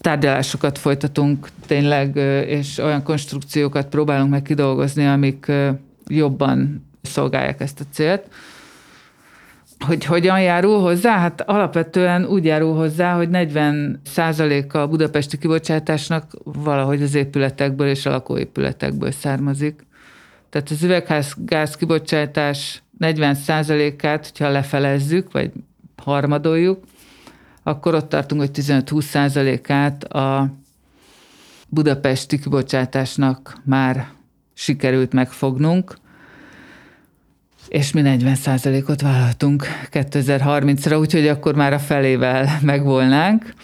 Tárgyalásokat 0.00 0.78
folytatunk 0.78 1.48
tényleg, 1.66 2.16
és 2.46 2.78
olyan 2.78 3.02
konstrukciókat 3.02 3.88
próbálunk 3.88 4.30
meg 4.30 4.42
kidolgozni, 4.42 5.06
amik 5.06 5.52
jobban 6.06 6.86
szolgálják 7.02 7.60
ezt 7.60 7.80
a 7.80 7.84
célt. 7.92 8.22
Hogy 9.86 10.04
hogyan 10.04 10.40
járul 10.40 10.80
hozzá? 10.80 11.18
Hát 11.18 11.40
alapvetően 11.40 12.24
úgy 12.24 12.44
járul 12.44 12.74
hozzá, 12.74 13.16
hogy 13.16 13.28
40% 13.32 14.72
a 14.72 14.86
budapesti 14.86 15.38
kibocsátásnak 15.38 16.32
valahogy 16.44 17.02
az 17.02 17.14
épületekből 17.14 17.88
és 17.88 18.06
a 18.06 18.10
lakóépületekből 18.10 19.10
származik. 19.10 19.86
Tehát 20.50 20.70
az 20.70 20.82
üvegházgáz 20.82 21.76
kibocsátás 21.76 22.82
40%-át, 23.00 24.26
hogyha 24.26 24.48
lefelezzük, 24.48 25.32
vagy 25.32 25.50
harmadoljuk, 25.96 26.84
akkor 27.62 27.94
ott 27.94 28.08
tartunk, 28.08 28.40
hogy 28.40 28.50
15-20%-át 28.54 30.04
a 30.04 30.54
budapesti 31.68 32.38
kibocsátásnak 32.38 33.60
már 33.64 34.08
sikerült 34.54 35.12
megfognunk, 35.12 35.94
és 37.70 37.92
mi 37.92 38.02
40%-ot 38.04 39.00
vállaltunk 39.00 39.66
2030-ra, 39.92 40.98
úgyhogy 40.98 41.28
akkor 41.28 41.54
már 41.54 41.72
a 41.72 41.78
felével 41.78 42.58
megvolnánk. 42.62 43.54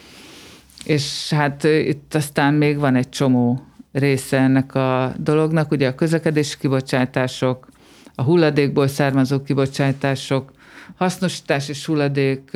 És 0.84 1.32
hát 1.32 1.64
itt 1.64 2.14
aztán 2.14 2.54
még 2.54 2.78
van 2.78 2.96
egy 2.96 3.08
csomó 3.08 3.62
része 3.92 4.38
ennek 4.38 4.74
a 4.74 5.14
dolognak, 5.18 5.70
ugye 5.70 5.88
a 5.88 5.94
közlekedési 5.94 6.54
kibocsátások, 6.58 7.68
a 8.14 8.22
hulladékból 8.22 8.88
származó 8.88 9.42
kibocsátások, 9.42 10.52
hasznosítás 10.96 11.68
és 11.68 11.86
hulladék 11.86 12.50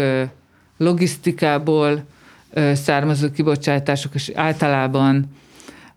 logisztikából 0.76 2.04
származó 2.72 3.30
kibocsátások, 3.30 4.14
és 4.14 4.30
általában 4.34 5.24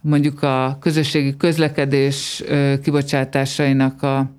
mondjuk 0.01 0.43
a 0.43 0.77
közösségi 0.81 1.37
közlekedés 1.37 2.43
kibocsátásainak 2.81 4.03
a 4.03 4.31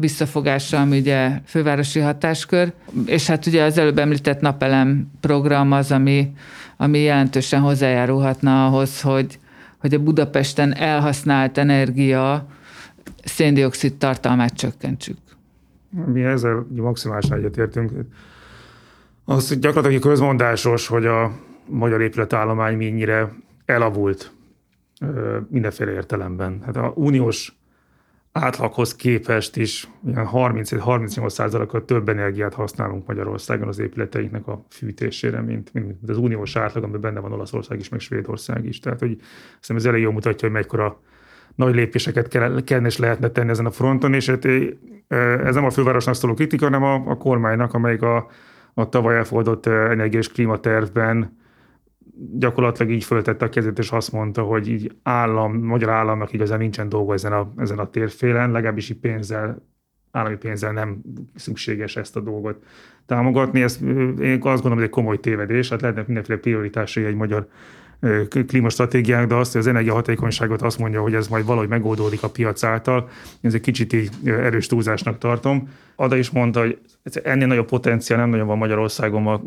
visszafogása, 0.00 0.80
ami 0.80 0.98
ugye 0.98 1.40
fővárosi 1.44 2.00
hatáskör, 2.00 2.72
és 3.06 3.26
hát 3.26 3.46
ugye 3.46 3.62
az 3.64 3.78
előbb 3.78 3.98
említett 3.98 4.40
napelem 4.40 5.10
program 5.20 5.72
az, 5.72 5.92
ami, 5.92 6.32
ami 6.76 6.98
jelentősen 6.98 7.60
hozzájárulhatna 7.60 8.66
ahhoz, 8.66 9.00
hogy, 9.00 9.38
hogy 9.78 9.94
a 9.94 9.98
Budapesten 9.98 10.74
elhasznált 10.74 11.58
energia 11.58 12.46
széndiokszid 13.24 13.94
tartalmát 13.94 14.56
csökkentsük. 14.56 15.18
Mi 16.06 16.22
ezzel 16.22 16.66
maximálisan 16.76 17.38
egyetértünk. 17.38 17.92
Az 19.24 19.58
gyakorlatilag 19.58 20.02
közmondásos, 20.02 20.86
hogy 20.86 21.06
a 21.06 21.32
magyar 21.66 22.00
épületállomány 22.00 22.76
mennyire 22.76 23.32
elavult 23.64 24.32
mindenféle 25.48 25.92
értelemben. 25.92 26.62
Hát 26.64 26.76
a 26.76 26.92
uniós 26.94 27.59
átlaghoz 28.32 28.96
képest 28.96 29.56
is 29.56 29.88
37-38 30.06 31.64
kal 31.68 31.84
több 31.84 32.08
energiát 32.08 32.54
használunk 32.54 33.06
Magyarországon 33.06 33.68
az 33.68 33.78
épületeinknek 33.78 34.46
a 34.46 34.64
fűtésére, 34.68 35.40
mint, 35.40 35.72
mint 35.72 35.96
az 36.08 36.18
uniós 36.18 36.56
átlag, 36.56 36.82
amiben 36.82 37.00
benne 37.00 37.20
van 37.20 37.32
Olaszország 37.32 37.78
is, 37.78 37.88
meg 37.88 38.00
Svédország 38.00 38.64
is. 38.64 38.78
Tehát, 38.78 38.98
hogy 38.98 39.16
szerintem 39.60 39.76
ez 39.76 39.84
elég 39.84 40.02
jól 40.02 40.12
mutatja, 40.12 40.48
hogy 40.48 40.56
mekkora 40.56 41.00
nagy 41.54 41.74
lépéseket 41.74 42.28
kell, 42.28 42.62
kellene 42.64 42.86
és 42.86 42.98
lehetne 42.98 43.28
tenni 43.28 43.50
ezen 43.50 43.66
a 43.66 43.70
fronton, 43.70 44.14
és 44.14 44.28
hát 44.28 44.44
ez 45.44 45.54
nem 45.54 45.64
a 45.64 45.70
fővárosnak 45.70 46.14
szóló 46.14 46.34
kritika, 46.34 46.64
hanem 46.64 46.82
a, 46.82 46.94
a 46.94 47.16
kormánynak, 47.16 47.74
amelyik 47.74 48.02
a, 48.02 48.26
a 48.74 48.88
tavaly 48.88 49.16
elfogadott 49.16 49.66
energia 49.66 50.18
és 50.18 50.32
klímatervben 50.32 51.38
gyakorlatilag 52.32 52.92
így 52.92 53.04
föltette 53.04 53.44
a 53.44 53.48
kezét, 53.48 53.78
és 53.78 53.90
azt 53.90 54.12
mondta, 54.12 54.42
hogy 54.42 54.68
így 54.68 54.96
állam, 55.02 55.56
magyar 55.56 55.90
államnak 55.90 56.32
igazán 56.32 56.58
nincsen 56.58 56.88
dolga 56.88 57.12
ezen 57.12 57.32
a, 57.32 57.52
ezen 57.56 57.78
a 57.78 57.90
térfélen, 57.90 58.50
legalábbis 58.50 58.90
így 58.90 58.98
pénzzel, 58.98 59.62
állami 60.10 60.36
pénzzel 60.36 60.72
nem 60.72 61.00
szükséges 61.34 61.96
ezt 61.96 62.16
a 62.16 62.20
dolgot 62.20 62.64
támogatni. 63.06 63.62
Ezt, 63.62 63.80
én 64.20 64.32
azt 64.32 64.42
gondolom, 64.42 64.74
hogy 64.74 64.82
egy 64.82 64.90
komoly 64.90 65.20
tévedés, 65.20 65.68
hát 65.68 65.80
lehetnek 65.80 66.06
mindenféle 66.06 66.38
prioritásai 66.38 67.04
egy 67.04 67.14
magyar 67.14 67.48
klímastratégiánk, 68.46 69.28
de 69.28 69.34
azt, 69.34 69.52
hogy 69.52 69.60
az 69.60 69.66
energiahatékonyságot 69.66 70.62
azt 70.62 70.78
mondja, 70.78 71.00
hogy 71.00 71.14
ez 71.14 71.28
majd 71.28 71.46
valahogy 71.46 71.68
megoldódik 71.68 72.22
a 72.22 72.30
piac 72.30 72.64
által, 72.64 73.08
ez 73.40 73.54
egy 73.54 73.60
kicsit 73.60 73.92
így 73.92 74.10
erős 74.24 74.66
túlzásnak 74.66 75.18
tartom. 75.18 75.68
Ada 75.96 76.16
is 76.16 76.30
mondta, 76.30 76.60
hogy 76.60 76.78
ennél 77.22 77.46
nagyobb 77.46 77.68
potenciál 77.68 78.18
nem 78.18 78.28
nagyon 78.30 78.46
van 78.46 78.58
Magyarországon 78.58 79.26
a 79.26 79.40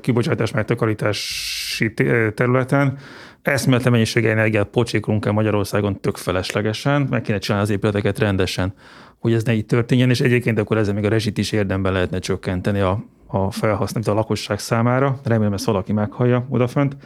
kibocsátás 0.00 0.52
megtakarítási 0.52 1.94
területen. 2.34 2.98
Eszméletlen 3.42 3.92
mennyisége 3.92 4.30
energiát 4.30 4.66
pocsékolunk 4.66 5.26
el 5.26 5.32
Magyarországon 5.32 6.00
tök 6.00 6.16
feleslegesen, 6.16 7.06
meg 7.10 7.22
kéne 7.22 7.38
csinálni 7.38 7.66
az 7.66 7.72
épületeket 7.72 8.18
rendesen, 8.18 8.74
hogy 9.18 9.32
ez 9.32 9.42
ne 9.42 9.54
így 9.54 9.66
történjen, 9.66 10.10
és 10.10 10.20
egyébként 10.20 10.58
akkor 10.58 10.76
ezzel 10.76 10.94
még 10.94 11.04
a 11.04 11.08
rezsit 11.08 11.38
is 11.38 11.52
érdemben 11.52 11.92
lehetne 11.92 12.18
csökkenteni 12.18 12.80
a, 12.80 13.04
a 13.26 13.50
felhasználat 13.50 14.08
a 14.08 14.14
lakosság 14.14 14.58
számára. 14.58 15.20
Remélem, 15.24 15.52
ezt 15.52 15.64
valaki 15.64 15.92
meghallja 15.92 16.46
odafönt. 16.48 16.96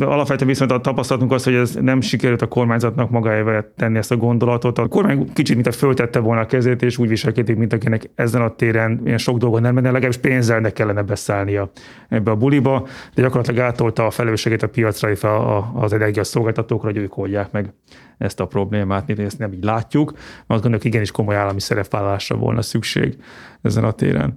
Alapvetően 0.00 0.48
viszont 0.48 0.70
a 0.70 0.80
tapasztalatunk 0.80 1.32
az, 1.32 1.44
hogy 1.44 1.54
ez 1.54 1.74
nem 1.74 2.00
sikerült 2.00 2.42
a 2.42 2.46
kormányzatnak 2.46 3.10
magáével 3.10 3.72
tenni 3.76 3.98
ezt 3.98 4.10
a 4.10 4.16
gondolatot. 4.16 4.78
A 4.78 4.86
kormány 4.86 5.32
kicsit, 5.32 5.54
mint 5.54 5.66
a 5.66 5.72
föltette 5.72 6.18
volna 6.18 6.40
a 6.40 6.46
kezét, 6.46 6.82
és 6.82 6.98
úgy 6.98 7.08
viselkedik, 7.08 7.56
mint 7.56 7.72
akinek 7.72 8.10
ezen 8.14 8.42
a 8.42 8.54
téren 8.54 9.00
ilyen 9.04 9.18
sok 9.18 9.38
dolgon 9.38 9.60
nem 9.60 9.74
menne, 9.74 9.90
legalábbis 9.90 10.20
pénzzel 10.20 10.60
ne 10.60 10.70
kellene 10.70 11.02
beszállnia 11.02 11.70
ebbe 12.08 12.30
a 12.30 12.36
buliba, 12.36 12.86
de 13.14 13.22
gyakorlatilag 13.22 13.60
átolta 13.60 14.06
a 14.06 14.10
felelősséget 14.10 14.62
a 14.62 14.68
piacra, 14.68 15.08
illetve 15.08 15.30
az 15.74 15.92
energiaszolgáltatókra, 15.92 16.88
hogy 16.88 16.96
ők 16.96 17.16
oldják 17.16 17.50
meg 17.50 17.72
ezt 18.18 18.40
a 18.40 18.46
problémát. 18.46 19.06
Mi 19.06 19.22
ezt 19.22 19.38
nem 19.38 19.52
így 19.52 19.64
látjuk, 19.64 20.12
mert 20.12 20.24
azt 20.46 20.62
gondoljuk, 20.62 20.84
igenis 20.84 21.10
komoly 21.10 21.36
állami 21.36 21.60
szerepvállalásra 21.60 22.36
volna 22.36 22.62
szükség 22.62 23.16
ezen 23.62 23.84
a 23.84 23.90
téren. 23.90 24.36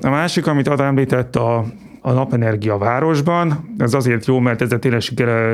A 0.00 0.08
másik, 0.08 0.46
amit 0.46 0.68
Ad 0.68 0.80
említett, 0.80 1.36
a, 1.36 1.64
a 2.00 2.12
napenergia 2.12 2.78
városban. 2.78 3.74
Ez 3.78 3.94
azért 3.94 4.26
jó, 4.26 4.38
mert 4.38 4.62
ezzel 4.62 4.78
tényleg 4.78 5.02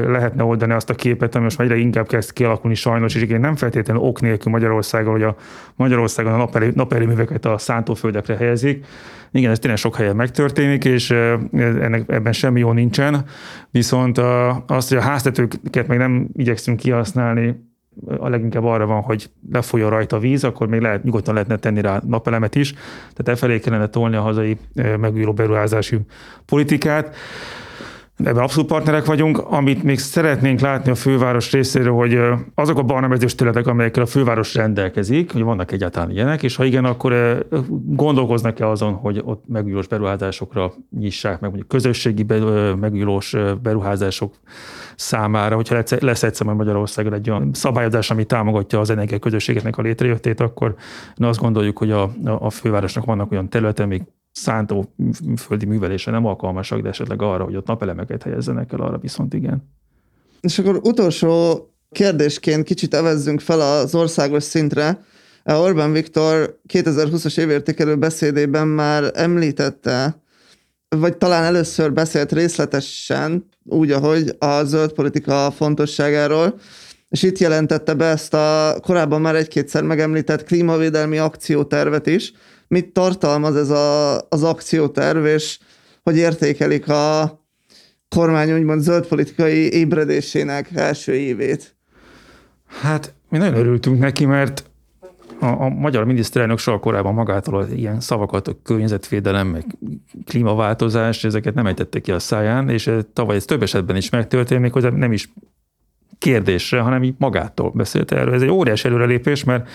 lehetne 0.06 0.44
oldani 0.44 0.72
azt 0.72 0.90
a 0.90 0.94
képet, 0.94 1.34
ami 1.34 1.44
most 1.44 1.60
egyre 1.60 1.76
inkább 1.76 2.06
kezd 2.06 2.32
kialakulni 2.32 2.76
sajnos, 2.76 3.14
és 3.14 3.22
igen, 3.22 3.40
nem 3.40 3.56
feltétlenül 3.56 4.02
ok 4.02 4.20
nélkül 4.20 4.52
Magyarországon, 4.52 5.12
hogy 5.12 5.22
a 5.22 5.36
Magyarországon 5.76 6.40
a 6.40 6.48
naperőműveket 6.74 7.44
a 7.44 7.58
szántóföldekre 7.58 8.36
helyezik. 8.36 8.86
Igen, 9.32 9.50
ez 9.50 9.58
tényleg 9.58 9.78
sok 9.78 9.96
helyen 9.96 10.16
megtörténik, 10.16 10.84
és 10.84 11.10
ennek, 11.10 12.04
ebben 12.06 12.32
semmi 12.32 12.60
jó 12.60 12.72
nincsen. 12.72 13.24
Viszont 13.70 14.18
azt, 14.66 14.88
hogy 14.88 14.98
a 14.98 15.00
háztetőket 15.00 15.86
meg 15.86 15.98
nem 15.98 16.28
igyekszünk 16.32 16.78
kihasználni, 16.78 17.72
a 18.18 18.28
leginkább 18.28 18.64
arra 18.64 18.86
van, 18.86 19.00
hogy 19.00 19.30
lefolyjon 19.52 19.90
rajta 19.90 20.16
a 20.16 20.18
víz, 20.18 20.44
akkor 20.44 20.66
még 20.66 20.80
lehet, 20.80 21.04
nyugodtan 21.04 21.34
lehetne 21.34 21.56
tenni 21.56 21.80
rá 21.80 22.00
napelemet 22.06 22.54
is, 22.54 22.72
tehát 23.14 23.28
e 23.28 23.36
felé 23.36 23.58
kellene 23.58 23.86
tolni 23.86 24.16
a 24.16 24.20
hazai 24.20 24.58
megújuló 24.74 25.32
beruházási 25.32 25.98
politikát. 26.46 27.16
Ebben 28.16 28.42
abszolút 28.42 28.68
partnerek 28.68 29.04
vagyunk. 29.04 29.38
Amit 29.38 29.82
még 29.82 29.98
szeretnénk 29.98 30.60
látni 30.60 30.90
a 30.90 30.94
főváros 30.94 31.52
részéről, 31.52 31.92
hogy 31.92 32.20
azok 32.54 32.78
a 32.78 32.82
barnamezős 32.82 33.34
területek, 33.34 33.66
amelyekkel 33.66 34.02
a 34.02 34.06
főváros 34.06 34.54
rendelkezik, 34.54 35.32
hogy 35.32 35.42
vannak 35.42 35.72
egyáltalán 35.72 36.10
ilyenek, 36.10 36.42
és 36.42 36.56
ha 36.56 36.64
igen, 36.64 36.84
akkor 36.84 37.46
gondolkoznak-e 37.86 38.68
azon, 38.68 38.92
hogy 38.92 39.22
ott 39.24 39.44
megújulós 39.46 39.86
beruházásokra 39.86 40.72
nyissák 40.98 41.40
meg, 41.40 41.50
mondjuk 41.50 41.68
közösségi 41.68 42.24
megújulós 42.80 43.36
beruházások 43.62 44.34
számára, 44.96 45.54
hogyha 45.54 45.82
lesz 46.00 46.22
egyszer 46.22 46.46
majd 46.46 46.58
Magyarországon 46.58 47.12
egy 47.12 47.30
olyan 47.30 47.50
szabályozás, 47.52 48.10
ami 48.10 48.24
támogatja 48.24 48.80
az 48.80 48.90
energiaközösségeknek 48.90 49.78
a 49.78 49.82
létrejöttét, 49.82 50.40
akkor 50.40 50.74
na 51.14 51.28
azt 51.28 51.40
gondoljuk, 51.40 51.78
hogy 51.78 51.90
a, 51.90 52.10
a 52.24 52.50
fővárosnak 52.50 53.04
vannak 53.04 53.32
olyan 53.32 53.48
területe, 53.48 53.86
szántó 54.34 54.94
földi 55.36 55.66
művelése 55.66 56.10
nem 56.10 56.24
alkalmasak, 56.26 56.80
de 56.80 56.88
esetleg 56.88 57.22
arra, 57.22 57.44
hogy 57.44 57.56
ott 57.56 57.66
napelemeket 57.66 58.22
helyezzenek 58.22 58.72
el, 58.72 58.80
arra 58.80 58.98
viszont 58.98 59.34
igen. 59.34 59.68
És 60.40 60.58
akkor 60.58 60.80
utolsó 60.82 61.58
kérdésként 61.92 62.64
kicsit 62.64 62.94
evezzünk 62.94 63.40
fel 63.40 63.60
az 63.60 63.94
országos 63.94 64.42
szintre. 64.42 65.04
Orbán 65.44 65.92
Viktor 65.92 66.60
2020-as 66.68 67.38
évértékelő 67.38 67.96
beszédében 67.96 68.68
már 68.68 69.10
említette, 69.14 70.22
vagy 70.88 71.16
talán 71.16 71.44
először 71.44 71.92
beszélt 71.92 72.32
részletesen, 72.32 73.48
úgy, 73.64 73.90
ahogy 73.90 74.36
a 74.38 74.64
zöld 74.64 74.92
politika 74.92 75.50
fontosságáról, 75.50 76.58
és 77.08 77.22
itt 77.22 77.38
jelentette 77.38 77.94
be 77.94 78.04
ezt 78.04 78.34
a 78.34 78.76
korábban 78.82 79.20
már 79.20 79.34
egy-kétszer 79.34 79.82
megemlített 79.82 80.44
klímavédelmi 80.44 81.18
akciótervet 81.18 82.06
is, 82.06 82.32
mit 82.74 82.92
tartalmaz 82.92 83.56
ez 83.56 83.70
a, 83.70 84.16
az 84.28 84.42
akcióterv, 84.42 85.24
és 85.24 85.58
hogy 86.02 86.16
értékelik 86.16 86.88
a 86.88 87.38
kormány 88.08 88.52
úgymond 88.52 88.80
zöld 88.80 89.06
politikai 89.06 89.72
ébredésének 89.72 90.70
első 90.74 91.12
évét? 91.12 91.76
Hát 92.66 93.14
mi 93.28 93.38
nagyon 93.38 93.54
örültünk 93.54 93.98
neki, 93.98 94.24
mert 94.24 94.64
a, 95.40 95.46
a 95.46 95.68
magyar 95.68 96.04
miniszterelnök 96.04 96.58
soha 96.58 96.78
korábban 96.78 97.14
magától 97.14 97.66
ilyen 97.74 98.00
szavakat, 98.00 98.48
a 98.48 98.56
környezetvédelem, 98.62 99.46
meg 99.46 99.64
klímaváltozás, 100.26 101.24
ezeket 101.24 101.54
nem 101.54 101.66
ejtette 101.66 102.00
ki 102.00 102.12
a 102.12 102.18
száján, 102.18 102.68
és 102.68 102.90
tavaly 103.12 103.36
ez 103.36 103.44
több 103.44 103.62
esetben 103.62 103.96
is 103.96 104.10
megtörténik, 104.10 104.72
hogy 104.72 104.92
nem 104.92 105.12
is 105.12 105.32
kérdésre, 106.18 106.80
hanem 106.80 107.02
így 107.02 107.14
magától 107.18 107.70
beszélt 107.74 108.12
erről. 108.12 108.34
Ez 108.34 108.42
egy 108.42 108.50
óriási 108.50 108.88
előrelépés, 108.88 109.44
mert 109.44 109.68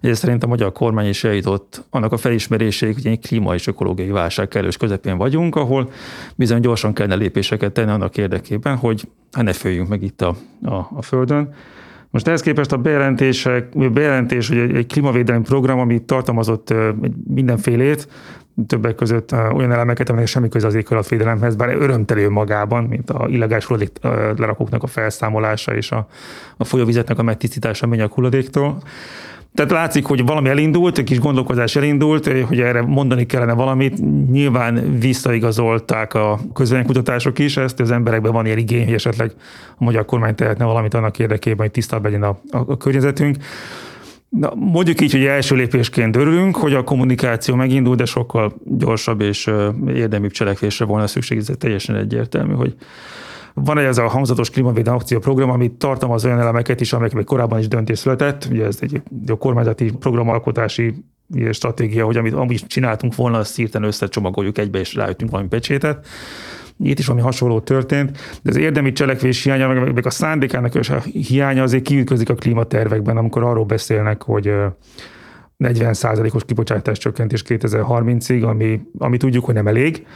ez 0.00 0.18
szerint 0.18 0.44
a 0.44 0.46
magyar 0.46 0.72
kormány 0.72 1.08
is 1.08 1.24
eljutott 1.24 1.84
annak 1.90 2.12
a 2.12 2.16
felismeréséig, 2.16 2.94
hogy 2.94 3.06
egy 3.06 3.26
klíma 3.26 3.54
és 3.54 3.66
ökológiai 3.66 4.10
válság 4.10 4.48
kellős 4.48 4.76
közepén 4.76 5.16
vagyunk, 5.16 5.56
ahol 5.56 5.90
bizony 6.36 6.60
gyorsan 6.60 6.92
kellene 6.92 7.14
lépéseket 7.14 7.72
tenni 7.72 7.90
annak 7.90 8.16
érdekében, 8.16 8.76
hogy 8.76 9.08
hát 9.32 9.44
ne 9.44 9.52
följünk 9.52 9.88
meg 9.88 10.02
itt 10.02 10.22
a, 10.22 10.36
a, 10.62 10.74
a 10.74 11.02
Földön. 11.02 11.54
Most 12.10 12.26
ehhez 12.26 12.40
képest 12.40 12.72
a 12.72 12.76
bejelentések, 12.76 13.92
bejelentés, 13.92 14.48
hogy 14.48 14.58
egy, 14.58 14.74
egy 14.74 14.86
klímavédelmi 14.86 15.44
program, 15.44 15.78
ami 15.78 16.04
tartalmazott 16.04 16.74
mindenfélét, 17.28 18.08
többek 18.66 18.94
között 18.94 19.32
olyan 19.32 19.72
elemeket, 19.72 20.08
amelyek 20.08 20.28
semmi 20.28 20.48
köze 20.48 20.66
az 20.66 20.74
éghajlatvédelemhez, 20.74 21.56
bár 21.56 21.74
örömtelő 21.74 22.28
magában, 22.28 22.84
mint 22.84 23.10
a 23.10 23.26
illegális 23.28 23.64
hulladék 23.64 23.90
lerakóknak 24.36 24.82
a 24.82 24.86
felszámolása 24.86 25.74
és 25.76 25.90
a, 25.90 26.06
a 26.56 26.64
folyóvizetnek 26.64 27.18
a 27.18 27.22
megtisztítása 27.22 27.86
a 27.86 28.08
hulladéktól. 28.14 28.82
Tehát 29.54 29.70
látszik, 29.70 30.06
hogy 30.06 30.24
valami 30.26 30.48
elindult, 30.48 30.98
egy 30.98 31.04
kis 31.04 31.20
gondolkozás 31.20 31.76
elindult, 31.76 32.26
hogy 32.42 32.60
erre 32.60 32.82
mondani 32.82 33.26
kellene 33.26 33.52
valamit. 33.52 33.98
Nyilván 34.30 34.98
visszaigazolták 34.98 36.14
a 36.14 36.40
közvéleménykutatások 36.54 37.38
is 37.38 37.56
ezt, 37.56 37.80
az 37.80 37.90
emberekben 37.90 38.32
van 38.32 38.46
ilyen 38.46 38.58
igény, 38.58 38.84
hogy 38.84 38.94
esetleg 38.94 39.32
a 39.78 39.84
magyar 39.84 40.04
kormány 40.04 40.34
tehetne 40.34 40.64
valamit 40.64 40.94
annak 40.94 41.18
érdekében, 41.18 41.58
hogy 41.58 41.70
tisztább 41.70 42.04
legyen 42.04 42.22
a, 42.22 42.38
a 42.50 42.76
környezetünk. 42.76 43.36
Na, 44.38 44.52
mondjuk 44.54 45.00
így, 45.00 45.12
hogy 45.12 45.24
első 45.24 45.54
lépésként 45.54 46.16
örülünk, 46.16 46.56
hogy 46.56 46.74
a 46.74 46.84
kommunikáció 46.84 47.54
megindul, 47.54 47.94
de 47.94 48.04
sokkal 48.04 48.54
gyorsabb 48.64 49.20
és 49.20 49.50
érdemibb 49.88 50.30
cselekvésre 50.30 50.84
volna 50.84 51.06
szükség, 51.06 51.38
ez 51.38 51.50
teljesen 51.58 51.96
egyértelmű, 51.96 52.52
hogy 52.52 52.74
van 53.54 53.78
egy 53.78 53.84
ez 53.84 53.98
a 53.98 54.08
hangzatos 54.08 54.50
klímavédelmi 54.50 54.98
akcióprogram, 54.98 55.50
ami 55.50 55.72
tartalmaz 55.72 56.24
olyan 56.24 56.40
elemeket 56.40 56.80
is, 56.80 56.92
amelyek 56.92 57.14
még 57.14 57.24
korábban 57.24 57.58
is 57.58 57.68
döntés 57.68 57.98
született. 57.98 58.48
Ugye 58.50 58.64
ez 58.64 58.78
egy, 58.80 59.02
egy 59.26 59.36
kormányzati 59.38 59.92
programalkotási 59.98 60.94
stratégia, 61.50 62.04
hogy 62.04 62.16
amit 62.16 62.32
amúgy 62.32 62.66
csináltunk 62.66 63.14
volna, 63.14 63.38
azt 63.38 63.56
hirtelen 63.56 63.88
összecsomagoljuk 63.88 64.58
egybe, 64.58 64.78
és 64.78 64.94
rájöttünk 64.94 65.30
valami 65.30 65.48
pecsétet. 65.48 66.06
Itt 66.82 66.98
is 66.98 67.06
valami 67.06 67.24
hasonló 67.24 67.60
történt, 67.60 68.10
de 68.42 68.50
az 68.50 68.56
érdemi 68.56 68.92
cselekvés 68.92 69.42
hiánya, 69.42 69.68
meg, 69.68 69.94
meg 69.94 70.06
a 70.06 70.10
szándékának 70.10 70.74
a 70.74 71.00
hiánya 71.00 71.62
azért 71.62 71.82
kiütközik 71.82 72.28
a 72.28 72.34
klímatervekben, 72.34 73.16
amikor 73.16 73.42
arról 73.42 73.64
beszélnek, 73.64 74.22
hogy 74.22 74.54
40%-os 75.58 76.44
kibocsátás 76.44 76.98
csökkentés 76.98 77.42
2030-ig, 77.48 78.44
ami, 78.44 78.80
ami 78.98 79.16
tudjuk, 79.16 79.44
hogy 79.44 79.54
nem 79.54 79.66
elég, 79.66 80.06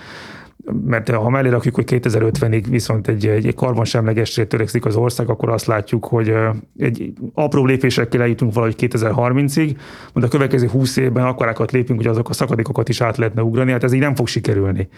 mert 0.85 1.11
ha 1.11 1.29
mellé 1.29 1.49
rakjuk, 1.49 1.75
hogy 1.75 1.85
2050-ig 1.89 2.65
viszont 2.69 3.09
egy, 3.09 3.27
egy 3.27 3.55
karbonsemlegessé 3.55 4.45
törekszik 4.45 4.85
az 4.85 4.97
ország, 4.97 5.31
akkor 5.31 5.49
azt 5.49 5.67
látjuk, 5.67 6.07
hogy 6.07 6.35
egy 6.79 7.13
apró 7.33 7.65
lépésekkel 7.65 8.21
eljutunk 8.21 8.55
valahogy 8.55 8.75
2030-ig, 8.79 9.77
de 10.15 10.27
a 10.27 10.29
következő 10.29 10.69
20 10.69 10.97
évben 10.97 11.25
akkorákat 11.25 11.73
lépünk, 11.73 11.99
hogy 11.99 12.09
azok 12.09 12.29
a 12.29 12.33
szakadékokat 12.33 12.89
is 12.89 13.01
át 13.01 13.17
lehetne 13.17 13.43
ugrani, 13.43 13.71
hát 13.73 13.85
ez 13.85 13.93
így 13.93 14.01
nem 14.01 14.15
fog 14.15 14.27
sikerülni 14.27 14.89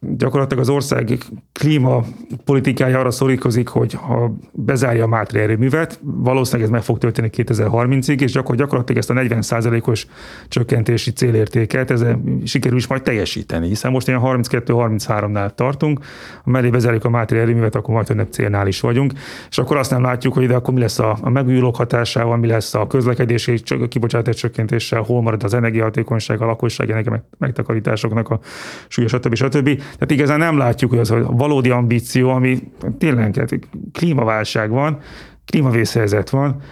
gyakorlatilag 0.00 0.62
az 0.62 0.68
ország 0.68 1.18
klímapolitikája 1.52 2.98
arra 2.98 3.10
szorítkozik, 3.10 3.68
hogy 3.68 3.92
ha 3.92 4.36
bezárja 4.52 5.04
a 5.04 5.06
Mátré 5.06 5.40
erőművet, 5.40 6.00
valószínűleg 6.02 6.66
ez 6.66 6.72
meg 6.72 6.82
fog 6.82 6.98
történni 6.98 7.30
2030-ig, 7.32 8.20
és 8.20 8.32
gyakor, 8.32 8.56
gyakorlatilag 8.56 9.00
ezt 9.00 9.10
a 9.10 9.14
40%-os 9.14 10.06
csökkentési 10.48 11.12
célértéket 11.12 11.90
ez 11.90 12.04
sikerül 12.44 12.78
is 12.78 12.86
majd 12.86 13.02
teljesíteni, 13.02 13.68
hiszen 13.68 13.90
most 13.90 14.08
ilyen 14.08 14.20
32-33-nál 14.22 15.54
tartunk, 15.54 16.00
ha 16.44 16.50
mellé 16.50 16.70
bezárjuk 16.70 17.04
a 17.04 17.10
Mátré 17.10 17.38
erőművet, 17.38 17.74
akkor 17.74 17.94
majd 17.94 18.06
több 18.06 18.32
célnál 18.32 18.66
is 18.66 18.80
vagyunk, 18.80 19.12
és 19.50 19.58
akkor 19.58 19.76
azt 19.76 19.90
nem 19.90 20.02
látjuk, 20.02 20.34
hogy 20.34 20.42
ide 20.42 20.54
akkor 20.54 20.74
mi 20.74 20.80
lesz 20.80 20.98
a, 20.98 21.16
a 21.20 21.30
megújulók 21.30 21.76
hatásával, 21.76 22.36
mi 22.36 22.46
lesz 22.46 22.74
a 22.74 22.86
közlekedési 22.86 23.62
kibocsátás 23.88 24.36
csökkentéssel, 24.36 25.00
hol 25.00 25.22
marad 25.22 25.42
az 25.42 25.54
energiahatékonyság, 25.54 26.40
a 26.40 26.46
lakosság 26.46 27.10
megtakarításoknak 27.38 28.30
a 28.30 28.40
súlya, 28.88 29.08
stb. 29.08 29.34
stb. 29.34 29.82
Tehát 29.92 30.10
igazán 30.10 30.38
nem 30.38 30.58
látjuk, 30.58 30.90
hogy 30.90 30.98
az 30.98 31.10
a 31.10 31.20
valódi 31.20 31.70
ambíció, 31.70 32.30
ami 32.30 32.58
tényleg 32.98 33.36
hát 33.36 33.58
klímaválság 33.92 34.70
van, 34.70 34.98
klímavészhelyzet 35.44 36.30
van, 36.30 36.62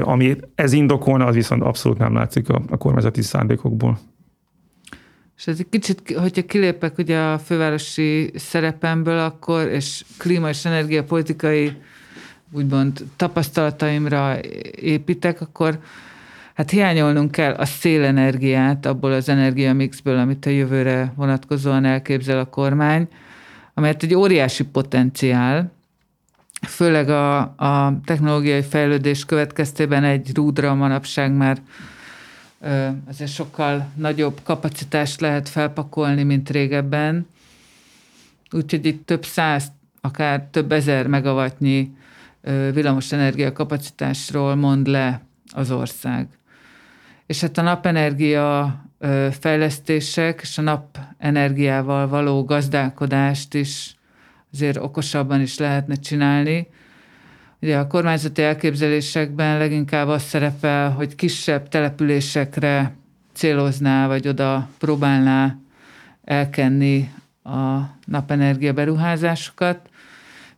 ami 0.00 0.36
ez 0.54 0.72
indokolna, 0.72 1.26
az 1.26 1.34
viszont 1.34 1.62
abszolút 1.62 1.98
nem 1.98 2.14
látszik 2.14 2.48
a, 2.48 2.62
a 2.70 2.76
kormányzati 2.76 3.22
szándékokból. 3.22 3.98
És 5.36 5.46
ez 5.46 5.58
egy 5.58 5.68
kicsit, 5.68 6.14
hogyha 6.16 6.42
kilépek 6.42 6.98
ugye 6.98 7.18
a 7.18 7.38
fővárosi 7.38 8.30
szerepemből 8.34 9.18
akkor, 9.18 9.66
és 9.66 10.04
klíma 10.18 10.48
és 10.48 10.64
energiapolitikai 10.64 11.72
úgymond 12.50 13.04
tapasztalataimra 13.16 14.40
építek, 14.70 15.40
akkor 15.40 15.78
hát 16.54 16.70
hiányolnunk 16.70 17.30
kell 17.30 17.52
a 17.52 17.64
szélenergiát 17.64 18.86
abból 18.86 19.12
az 19.12 19.28
energiamixből, 19.28 20.18
amit 20.18 20.46
a 20.46 20.50
jövőre 20.50 21.12
vonatkozóan 21.16 21.84
elképzel 21.84 22.38
a 22.38 22.44
kormány, 22.44 23.08
amelyet 23.74 24.02
egy 24.02 24.14
óriási 24.14 24.64
potenciál, 24.64 25.72
főleg 26.66 27.08
a, 27.08 27.38
a 27.40 28.00
technológiai 28.04 28.62
fejlődés 28.62 29.24
következtében 29.24 30.04
egy 30.04 30.30
rúdra 30.34 30.74
manapság 30.74 31.32
már 31.32 31.58
ö, 32.60 32.88
azért 33.08 33.32
sokkal 33.32 33.88
nagyobb 33.94 34.40
kapacitást 34.42 35.20
lehet 35.20 35.48
felpakolni, 35.48 36.22
mint 36.22 36.50
régebben. 36.50 37.26
Úgyhogy 38.50 38.86
itt 38.86 39.06
több 39.06 39.24
száz, 39.24 39.72
akár 40.00 40.46
több 40.50 40.72
ezer 40.72 41.06
megawattnyi 41.06 41.94
villamosenergia 42.72 43.52
kapacitásról 43.52 44.54
mond 44.54 44.86
le 44.86 45.20
az 45.52 45.70
ország. 45.70 46.28
És 47.32 47.40
hát 47.40 47.58
a 47.58 47.62
napenergia 47.62 48.74
fejlesztések 49.30 50.40
és 50.42 50.58
a 50.58 50.62
napenergiával 50.62 52.08
való 52.08 52.44
gazdálkodást 52.44 53.54
is 53.54 53.96
azért 54.52 54.76
okosabban 54.76 55.40
is 55.40 55.58
lehetne 55.58 55.94
csinálni. 55.94 56.66
Ugye 57.60 57.78
a 57.78 57.86
kormányzati 57.86 58.42
elképzelésekben 58.42 59.58
leginkább 59.58 60.08
az 60.08 60.22
szerepel, 60.22 60.90
hogy 60.90 61.14
kisebb 61.14 61.68
településekre 61.68 62.94
célozná, 63.32 64.06
vagy 64.06 64.28
oda 64.28 64.68
próbálná 64.78 65.56
elkenni 66.24 67.12
a 67.42 67.78
napenergia 68.04 68.72
beruházásokat, 68.72 69.88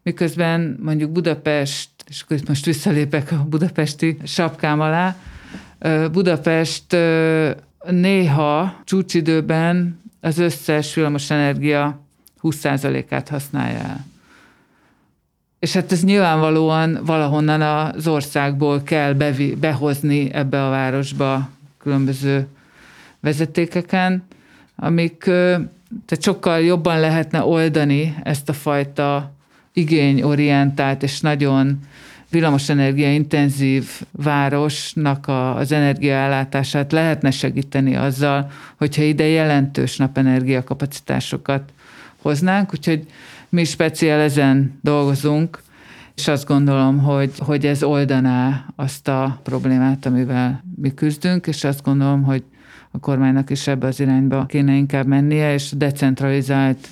miközben 0.02 0.78
mondjuk 0.82 1.10
Budapest, 1.10 1.90
és 2.08 2.22
akkor 2.22 2.36
itt 2.36 2.48
most 2.48 2.64
visszalépek 2.64 3.32
a 3.32 3.44
budapesti 3.44 4.16
sapkám 4.24 4.80
alá, 4.80 5.16
Budapest 6.12 6.96
néha 7.90 8.80
csúcsidőben 8.84 10.00
az 10.20 10.38
összes 10.38 10.96
energia 11.28 12.00
20%-át 12.42 13.28
használja 13.28 13.78
el. 13.78 14.04
És 15.58 15.72
hát 15.72 15.92
ez 15.92 16.04
nyilvánvalóan 16.04 16.98
valahonnan 17.04 17.60
az 17.60 18.06
országból 18.06 18.82
kell 18.82 19.12
bevi, 19.12 19.54
behozni 19.54 20.32
ebbe 20.32 20.66
a 20.66 20.70
városba 20.70 21.48
különböző 21.78 22.46
vezetékeken, 23.20 24.24
amik 24.76 25.16
tehát 26.06 26.22
sokkal 26.22 26.60
jobban 26.60 27.00
lehetne 27.00 27.44
oldani 27.44 28.16
ezt 28.22 28.48
a 28.48 28.52
fajta 28.52 29.32
igényorientált 29.72 31.02
és 31.02 31.20
nagyon 31.20 31.78
villamosenergia 32.34 33.12
intenzív 33.12 33.90
városnak 34.10 35.26
a, 35.26 35.56
az 35.56 35.72
energiaellátását 35.72 36.92
lehetne 36.92 37.30
segíteni 37.30 37.96
azzal, 37.96 38.50
hogyha 38.76 39.02
ide 39.02 39.26
jelentős 39.26 39.96
napenergia 39.96 40.64
kapacitásokat 40.64 41.72
hoznánk, 42.22 42.72
úgyhogy 42.72 43.06
mi 43.48 43.64
speciál 43.64 44.20
ezen 44.20 44.78
dolgozunk, 44.82 45.62
és 46.14 46.28
azt 46.28 46.46
gondolom, 46.46 46.98
hogy, 46.98 47.32
hogy 47.38 47.66
ez 47.66 47.82
oldaná 47.82 48.64
azt 48.76 49.08
a 49.08 49.40
problémát, 49.42 50.06
amivel 50.06 50.64
mi 50.76 50.94
küzdünk, 50.94 51.46
és 51.46 51.64
azt 51.64 51.82
gondolom, 51.82 52.22
hogy 52.22 52.42
a 52.90 52.98
kormánynak 52.98 53.50
is 53.50 53.66
ebbe 53.66 53.86
az 53.86 54.00
irányba 54.00 54.46
kéne 54.46 54.72
inkább 54.72 55.06
mennie, 55.06 55.52
és 55.52 55.72
decentralizált, 55.76 56.88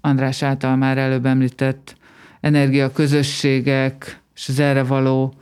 András 0.00 0.42
által 0.42 0.76
már 0.76 0.98
előbb 0.98 1.26
említett 1.26 1.96
energiaközösségek 2.40 4.22
és 4.34 4.48
az 4.48 4.58
erre 4.58 4.82
való 4.82 5.34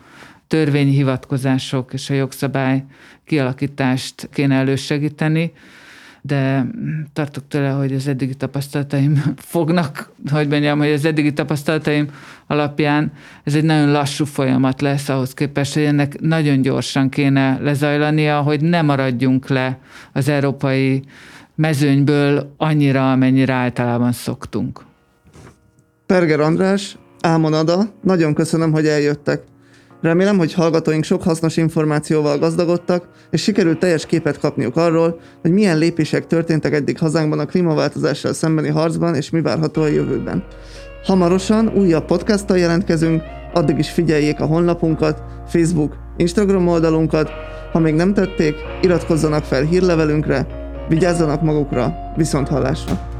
törvényi 0.46 0.90
hivatkozások 0.90 1.92
és 1.92 2.10
a 2.10 2.14
jogszabály 2.14 2.84
kialakítást 3.24 4.28
kéne 4.32 4.54
elősegíteni, 4.54 5.52
de 6.24 6.66
tartok 7.12 7.48
tőle, 7.48 7.70
hogy 7.70 7.92
az 7.92 8.08
eddigi 8.08 8.34
tapasztalataim 8.34 9.22
fognak, 9.52 10.10
hogy 10.30 10.48
mondjam, 10.48 10.78
hogy 10.78 10.90
az 10.90 11.04
eddigi 11.04 11.32
tapasztalataim 11.32 12.08
alapján 12.46 13.12
ez 13.44 13.54
egy 13.54 13.64
nagyon 13.64 13.90
lassú 13.90 14.24
folyamat 14.24 14.80
lesz 14.80 15.08
ahhoz 15.08 15.34
képest, 15.34 15.74
hogy 15.74 15.82
ennek 15.82 16.20
nagyon 16.20 16.60
gyorsan 16.60 17.08
kéne 17.08 17.58
lezajlania, 17.60 18.40
hogy 18.40 18.60
ne 18.60 18.82
maradjunk 18.82 19.48
le 19.48 19.78
az 20.12 20.28
európai 20.28 21.02
mezőnyből 21.54 22.54
annyira, 22.56 23.12
amennyire 23.12 23.52
általában 23.52 24.12
szoktunk. 24.12 24.80
Perger 26.06 26.40
András, 26.40 26.96
Ámon 27.22 27.52
Ada, 27.52 27.82
nagyon 28.02 28.34
köszönöm, 28.34 28.72
hogy 28.72 28.86
eljöttek. 28.86 29.42
Remélem, 30.00 30.38
hogy 30.38 30.52
hallgatóink 30.52 31.04
sok 31.04 31.22
hasznos 31.22 31.56
információval 31.56 32.38
gazdagodtak, 32.38 33.08
és 33.30 33.42
sikerült 33.42 33.78
teljes 33.78 34.06
képet 34.06 34.38
kapniuk 34.38 34.76
arról, 34.76 35.20
hogy 35.40 35.52
milyen 35.52 35.78
lépések 35.78 36.26
történtek 36.26 36.72
eddig 36.72 36.98
hazánkban 36.98 37.38
a 37.38 37.46
klímaváltozással 37.46 38.32
szembeni 38.32 38.68
harcban, 38.68 39.14
és 39.14 39.30
mi 39.30 39.40
várható 39.40 39.82
a 39.82 39.86
jövőben. 39.86 40.44
Hamarosan 41.04 41.68
újabb 41.68 42.04
podcasttal 42.04 42.58
jelentkezünk, 42.58 43.22
addig 43.52 43.78
is 43.78 43.90
figyeljék 43.90 44.40
a 44.40 44.46
honlapunkat, 44.46 45.22
Facebook, 45.46 45.96
Instagram 46.16 46.68
oldalunkat, 46.68 47.30
ha 47.72 47.78
még 47.78 47.94
nem 47.94 48.14
tették, 48.14 48.54
iratkozzanak 48.80 49.44
fel 49.44 49.62
hírlevelünkre, 49.62 50.46
vigyázzanak 50.88 51.42
magukra, 51.42 51.94
viszont 52.16 52.48
hallásra! 52.48 53.11